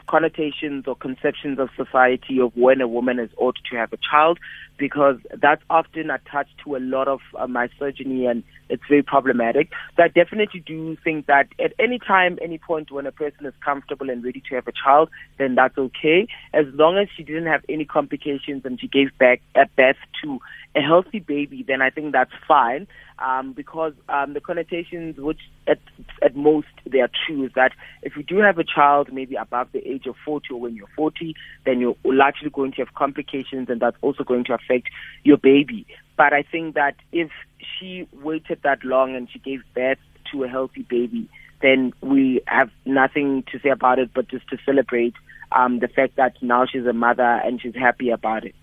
connotations 0.08 0.86
or 0.88 0.96
conceptions 0.96 1.60
of 1.60 1.70
society 1.76 2.40
of 2.40 2.56
when 2.56 2.82
a 2.82 2.88
woman 2.88 3.20
is 3.20 3.30
ought 3.38 3.58
to 3.70 3.78
have 3.78 3.94
a 3.94 3.98
child 3.98 4.40
because 4.78 5.18
that's 5.42 5.62
often 5.70 6.10
attached 6.10 6.54
to 6.64 6.76
a 6.76 6.80
lot 6.80 7.08
of 7.08 7.20
uh, 7.38 7.48
misogyny 7.48 8.26
and 8.26 8.44
it's 8.70 8.84
very 8.88 9.04
problematic. 9.04 9.72
So 9.96 10.04
I 10.04 10.08
definitely 10.08 10.60
do 10.60 10.98
think 11.04 11.26
that 11.28 11.48
at 11.60 11.74
any 11.80 12.00
time, 12.00 12.38
any 12.42 12.58
point 12.58 12.92
when 12.92 13.06
a 13.06 13.12
person 13.12 13.46
is 13.46 13.54
comfortable 13.64 14.10
and 14.10 14.24
ready 14.24 14.42
to 14.50 14.56
have 14.56 14.68
a 14.68 14.72
child, 14.72 15.10
then 15.38 15.56
that's 15.56 15.78
okay. 15.78 16.28
As 16.54 16.66
long 16.74 16.98
as 16.98 17.08
she 17.16 17.24
didn't 17.24 17.48
have 17.48 17.64
any 17.70 17.86
complications 17.86 18.64
and 18.66 18.80
she 18.80 18.88
gave 18.88 19.18
back 19.18 19.42
at 19.56 19.76
birth 19.76 19.98
to 20.24 20.40
a 20.76 20.82
healthy 20.82 21.20
baby, 21.20 21.64
then 21.68 21.82
I 21.82 21.90
think 21.90 22.12
that's 22.12 22.32
fine. 22.48 22.88
Um, 23.20 23.54
because 23.54 23.94
um, 24.10 24.34
the 24.34 24.42
connotations, 24.42 25.18
which 25.18 25.40
at, 25.68 25.80
at 26.22 26.36
most 26.36 26.68
they 26.86 27.00
are 27.00 27.10
true, 27.26 27.46
is 27.46 27.52
that 27.56 27.72
if 28.04 28.16
you 28.16 28.22
do 28.22 28.38
have 28.38 28.60
a 28.60 28.64
child 28.64 29.12
maybe 29.12 29.36
above 29.36 29.70
the 29.72 29.80
age 29.88 30.06
of 30.06 30.16
40 30.24 30.54
or 30.54 30.60
when 30.60 30.76
you're 30.76 30.88
40, 30.96 31.34
then 31.66 31.80
you're 31.80 31.96
likely 32.04 32.52
going 32.52 32.74
to 32.74 32.86
have 32.86 32.94
complications 32.94 33.70
and 33.70 33.82
that's 33.82 33.98
also 34.02 34.24
going 34.24 34.44
to 34.46 34.54
affect 34.54 34.90
your 35.24 35.38
baby. 35.38 35.88
But 36.16 36.34
I 36.34 36.44
think 36.44 36.76
that 36.76 36.96
if 37.12 37.32
she 37.58 38.08
waited 38.22 38.60
that 38.64 38.84
long 38.84 39.16
and 39.16 39.28
she 39.32 39.40
gave 39.40 39.62
birth 39.74 40.00
to 40.32 40.44
a 40.44 40.48
healthy 40.48 40.84
baby, 40.84 41.28
then 41.62 41.94
we 42.02 42.42
have 42.46 42.70
nothing 42.86 43.44
to 43.52 43.60
say 43.60 43.70
about 43.70 44.00
it 44.00 44.12
but 44.14 44.28
just 44.28 44.48
to 44.50 44.58
celebrate 44.66 45.14
um, 45.52 45.80
the 45.80 45.88
fact 45.88 46.16
that 46.18 46.34
now 46.42 46.66
she's 46.66 46.86
a 46.86 46.94
mother 46.94 47.24
and 47.24 47.62
she's 47.62 47.76
happy 47.76 48.10
about 48.10 48.46
it. 48.46 48.56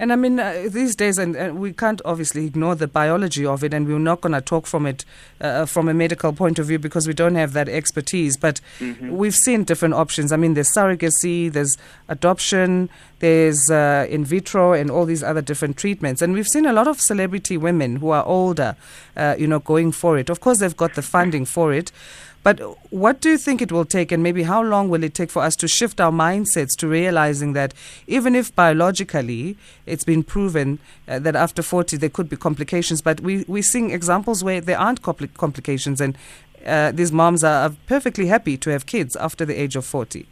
And 0.00 0.14
I 0.14 0.16
mean, 0.16 0.40
uh, 0.40 0.66
these 0.66 0.96
days, 0.96 1.18
and, 1.18 1.36
and, 1.36 1.60
we 1.60 1.74
can't 1.74 2.00
obviously 2.06 2.46
ignore 2.46 2.74
the 2.74 2.88
biology 2.88 3.44
of 3.44 3.62
it, 3.62 3.74
and 3.74 3.86
we're 3.86 3.98
not 3.98 4.22
going 4.22 4.32
to 4.32 4.40
talk 4.40 4.66
from 4.66 4.86
it 4.86 5.04
uh, 5.42 5.66
from 5.66 5.90
a 5.90 5.94
medical 5.94 6.32
point 6.32 6.58
of 6.58 6.68
view 6.68 6.78
because 6.78 7.06
we 7.06 7.12
don't 7.12 7.34
have 7.34 7.52
that 7.52 7.68
expertise. 7.68 8.38
But 8.38 8.62
mm-hmm. 8.78 9.10
we've 9.14 9.34
seen 9.34 9.62
different 9.64 9.92
options. 9.92 10.32
I 10.32 10.38
mean, 10.38 10.54
there's 10.54 10.72
surrogacy, 10.72 11.52
there's 11.52 11.76
adoption, 12.08 12.88
there's 13.18 13.70
uh, 13.70 14.06
in 14.08 14.24
vitro, 14.24 14.72
and 14.72 14.90
all 14.90 15.04
these 15.04 15.22
other 15.22 15.42
different 15.42 15.76
treatments. 15.76 16.22
And 16.22 16.32
we've 16.32 16.48
seen 16.48 16.64
a 16.64 16.72
lot 16.72 16.88
of 16.88 16.98
celebrity 16.98 17.58
women 17.58 17.96
who 17.96 18.08
are 18.08 18.24
older, 18.24 18.76
uh, 19.18 19.34
you 19.38 19.46
know, 19.46 19.58
going 19.58 19.92
for 19.92 20.16
it. 20.16 20.30
Of 20.30 20.40
course, 20.40 20.60
they've 20.60 20.74
got 20.74 20.94
the 20.94 21.02
funding 21.02 21.44
for 21.44 21.74
it. 21.74 21.92
But 22.42 22.58
what 22.90 23.20
do 23.20 23.30
you 23.30 23.38
think 23.38 23.60
it 23.60 23.70
will 23.70 23.84
take, 23.84 24.10
and 24.10 24.22
maybe 24.22 24.44
how 24.44 24.62
long 24.62 24.88
will 24.88 25.04
it 25.04 25.12
take 25.12 25.30
for 25.30 25.42
us 25.42 25.54
to 25.56 25.68
shift 25.68 26.00
our 26.00 26.10
mindsets 26.10 26.74
to 26.78 26.88
realizing 26.88 27.52
that 27.52 27.74
even 28.06 28.34
if 28.34 28.54
biologically 28.56 29.58
it's 29.84 30.04
been 30.04 30.22
proven 30.22 30.78
uh, 31.06 31.18
that 31.18 31.36
after 31.36 31.62
40 31.62 31.98
there 31.98 32.08
could 32.08 32.30
be 32.30 32.36
complications, 32.36 33.02
but 33.02 33.20
we, 33.20 33.44
we're 33.46 33.62
seeing 33.62 33.90
examples 33.90 34.42
where 34.42 34.60
there 34.60 34.78
aren't 34.78 35.02
compl- 35.02 35.32
complications, 35.34 36.00
and 36.00 36.16
uh, 36.64 36.92
these 36.92 37.12
moms 37.12 37.44
are, 37.44 37.72
perfectly 37.86 38.26
happy 38.26 38.56
to 38.56 38.70
have 38.70 38.86
kids 38.86 39.16
after 39.16 39.44
the 39.44 39.60
age 39.60 39.76
of 39.76 39.84
40. 39.84 40.26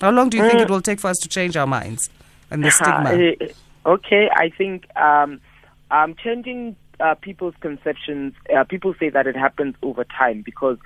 How 0.00 0.10
long 0.10 0.28
do 0.28 0.36
you 0.36 0.42
mm. 0.42 0.50
think 0.50 0.60
it 0.60 0.70
will 0.70 0.82
take 0.82 1.00
for 1.00 1.08
us 1.08 1.18
to 1.18 1.28
change 1.28 1.56
our 1.56 1.66
minds 1.66 2.10
and 2.50 2.62
the 2.62 2.70
stigma? 2.70 3.10
Uh, 3.10 3.90
okay, 3.90 4.28
I 4.34 4.50
think 4.50 4.84
um, 4.96 5.40
um, 5.90 6.14
changing 6.22 6.76
uh, 7.00 7.14
people's 7.14 7.54
conceptions, 7.60 8.34
uh, 8.54 8.64
people 8.64 8.94
say 8.98 9.08
that 9.10 9.26
it 9.26 9.36
happens 9.36 9.74
over 9.82 10.04
time 10.04 10.42
because 10.42 10.78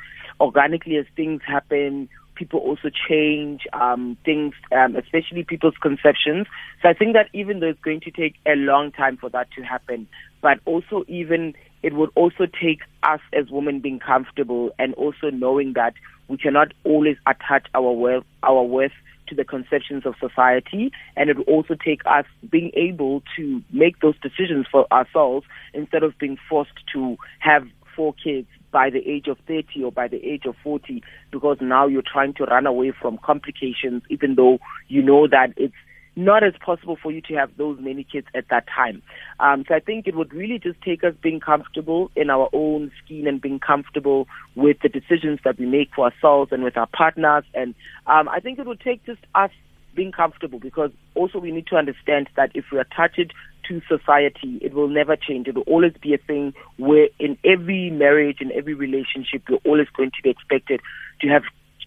organically 0.42 0.96
as 0.96 1.07
things 1.14 1.40
happen, 1.46 2.09
people 2.35 2.59
also 2.59 2.90
change 3.09 3.62
um, 3.72 4.16
things, 4.24 4.55
um, 4.72 4.96
especially 4.96 5.44
people's 5.44 5.76
conceptions. 5.81 6.46
So 6.83 6.88
I 6.88 6.94
think 6.94 7.14
that 7.14 7.28
even 7.33 7.61
though 7.61 7.68
it's 7.68 7.81
going 7.81 8.00
to 8.00 8.11
take 8.11 8.35
a 8.44 8.57
long 8.57 8.90
time 8.90 9.16
for 9.16 9.31
that 9.31 9.50
to 9.52 9.62
happen, 9.62 10.09
but 10.40 10.59
also 10.64 11.05
even 11.07 11.55
it 11.83 11.94
would 11.94 12.11
also 12.16 12.46
take 12.46 12.81
us 13.05 13.20
as 13.33 13.50
women 13.50 13.81
being 13.81 14.00
comfortable 14.00 14.74
and 14.78 14.94
also 14.94 15.31
knowing 15.31 15.74
that 15.74 15.94
we 16.28 16.37
cannot 16.37 16.72
always 16.85 17.16
attach 17.26 17.66
our 17.74 17.92
worth, 17.92 18.24
our 18.42 18.62
worth 18.62 18.92
to 19.28 19.35
the 19.37 19.44
conceptions 19.44 20.05
of 20.05 20.14
society, 20.18 20.90
and 21.16 21.31
it 21.31 21.37
will 21.37 21.44
also 21.44 21.74
take 21.74 22.02
us 22.07 22.24
being 22.50 22.70
able 22.74 23.22
to 23.37 23.62
make 23.72 24.00
those 24.00 24.18
decisions 24.20 24.66
for 24.70 24.87
ourselves 24.92 25.46
instead 25.74 26.02
of 26.02 26.18
being 26.18 26.37
forced 26.48 26.72
to 26.92 27.16
have 27.38 27.66
four 27.94 28.14
kids 28.14 28.48
by 28.73 28.91
the 28.91 29.07
age 29.09 29.29
of 29.29 29.39
30 29.47 29.85
or 29.85 29.93
by 29.93 30.09
the 30.09 30.25
age 30.25 30.47
of 30.47 30.57
40 30.65 31.03
because 31.31 31.59
now 31.61 31.87
you're 31.87 32.03
trying 32.03 32.35
to 32.35 32.45
run 32.45 32.67
away 32.67 32.93
from 33.01 33.19
complications 33.19 34.03
even 34.11 34.35
though 34.35 34.59
you 34.89 35.03
know 35.03 35.29
that 35.29 35.53
it's 35.57 35.75
not 36.17 36.45
as 36.45 36.53
possible 36.65 36.97
for 37.03 37.11
you 37.11 37.21
to 37.23 37.35
have 37.35 37.51
those 37.57 37.79
many 37.81 38.05
kids 38.05 38.27
at 38.35 38.45
that 38.51 38.67
time. 38.67 39.03
Um, 39.41 39.65
so 39.67 39.75
I 39.75 39.81
think 39.81 40.07
it 40.07 40.15
would 40.15 40.33
really 40.33 40.59
just 40.59 40.81
take 40.83 41.03
us 41.05 41.15
being 41.23 41.41
comfortable 41.41 42.11
in 42.15 42.29
our 42.29 42.49
own 42.53 42.91
skin 43.03 43.27
and 43.27 43.41
being 43.41 43.59
comfortable 43.59 44.29
with 44.55 44.77
the 44.83 44.89
decisions 44.89 45.41
that 45.45 45.59
we 45.59 45.67
make 45.67 45.89
for 45.95 46.07
ourselves 46.07 46.53
and 46.53 46.65
with 46.65 46.77
our 46.77 46.89
partners. 46.89 47.45
And 47.55 47.75
um, 48.07 48.29
I 48.29 48.41
think 48.41 48.59
it 48.59 48.67
would 48.67 48.81
take 48.81 49.05
just 49.07 49.21
us 49.35 49.51
being 49.95 50.13
comfortable 50.13 50.59
because 50.59 50.91
also 51.15 51.39
we 51.39 51.51
need 51.51 51.67
to 51.69 51.77
understand 51.77 52.29
that 52.37 52.51
if 52.55 52.67
we 52.73 52.79
attach 52.79 53.19
it 53.19 53.33
to 53.68 53.81
society, 53.88 54.59
it 54.61 54.75
will 54.75 54.88
never 54.88 55.16
change. 55.16 55.48
It 55.48 55.55
will 55.55 55.62
always 55.62 55.92
be 56.01 56.14
a 56.14 56.18
thing 56.18 56.55
where 56.77 57.09
in 57.18 57.38
every 57.44 57.90
marriage, 57.90 58.38
in 58.40 58.53
every 58.53 58.75
relationship, 58.75 59.42
you're 59.48 59.61
always 59.64 59.88
going 59.96 60.11
to 60.11 60.22
be 60.22 60.31
expected 60.31 60.81
to 61.20 61.29
have 61.29 61.42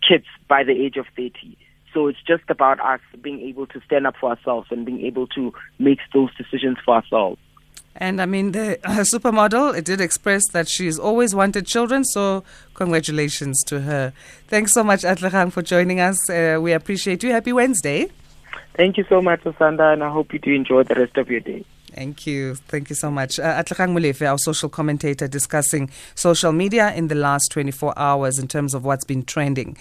kids 0.08 0.26
by 0.48 0.64
the 0.64 0.72
age 0.72 0.98
of 0.98 1.06
30. 1.16 1.58
So 1.94 2.08
it's 2.08 2.22
just 2.28 2.44
about 2.50 2.80
us 2.82 3.00
being 3.22 3.42
able 3.42 3.68
to 3.68 3.82
stand 3.86 4.06
up 4.06 4.16
for 4.20 4.30
ourselves 4.30 4.68
and 4.70 4.86
being 4.86 5.06
able 5.06 5.28
to 5.28 5.54
make 5.80 6.00
those 6.14 6.30
decisions 6.36 6.78
for 6.84 6.96
ourselves. 6.96 7.40
And 7.98 8.22
I 8.22 8.26
mean, 8.26 8.52
the 8.52 8.78
supermodel, 8.84 9.78
it 9.78 9.86
did 9.86 10.02
express 10.02 10.48
that 10.50 10.68
she's 10.68 11.00
always 11.00 11.34
wanted 11.34 11.66
children, 11.66 12.04
so 12.04 12.44
congratulations 12.74 13.64
to 13.68 13.82
her. 13.82 14.12
Thanks 14.48 14.74
so 14.74 14.84
much, 14.84 15.04
Atlehang, 15.04 15.54
for 15.54 15.62
joining 15.62 16.02
us. 16.02 16.30
Uh, 16.30 16.60
we 16.62 16.74
appreciate 16.74 17.24
you. 17.24 17.32
Happy 17.32 17.54
Wednesday. 17.54 18.10
Thank 18.76 18.98
you 18.98 19.06
so 19.08 19.22
much, 19.22 19.42
Asanda, 19.44 19.94
and 19.94 20.04
I 20.04 20.12
hope 20.12 20.34
you 20.34 20.40
do 20.40 20.54
enjoy 20.54 20.84
the 20.84 20.96
rest 20.96 21.18
of 21.18 21.30
your 21.30 21.40
day. 21.40 21.64
Thank 21.96 22.28
you. 22.28 22.56
Thank 22.56 22.90
you 22.90 22.96
so 22.96 23.10
much. 23.10 23.40
Uh, 23.40 23.64
Atlehang 23.64 23.94
Molefe, 23.94 24.28
our 24.28 24.38
social 24.38 24.68
commentator, 24.68 25.30
discussing 25.30 25.90
social 26.14 26.52
media 26.52 26.94
in 26.94 27.08
the 27.08 27.16
last 27.16 27.52
24 27.52 27.98
hours 27.98 28.38
in 28.38 28.50
terms 28.50 28.74
of 28.74 28.84
what's 28.84 29.06
been 29.06 29.24
trending. 29.24 29.78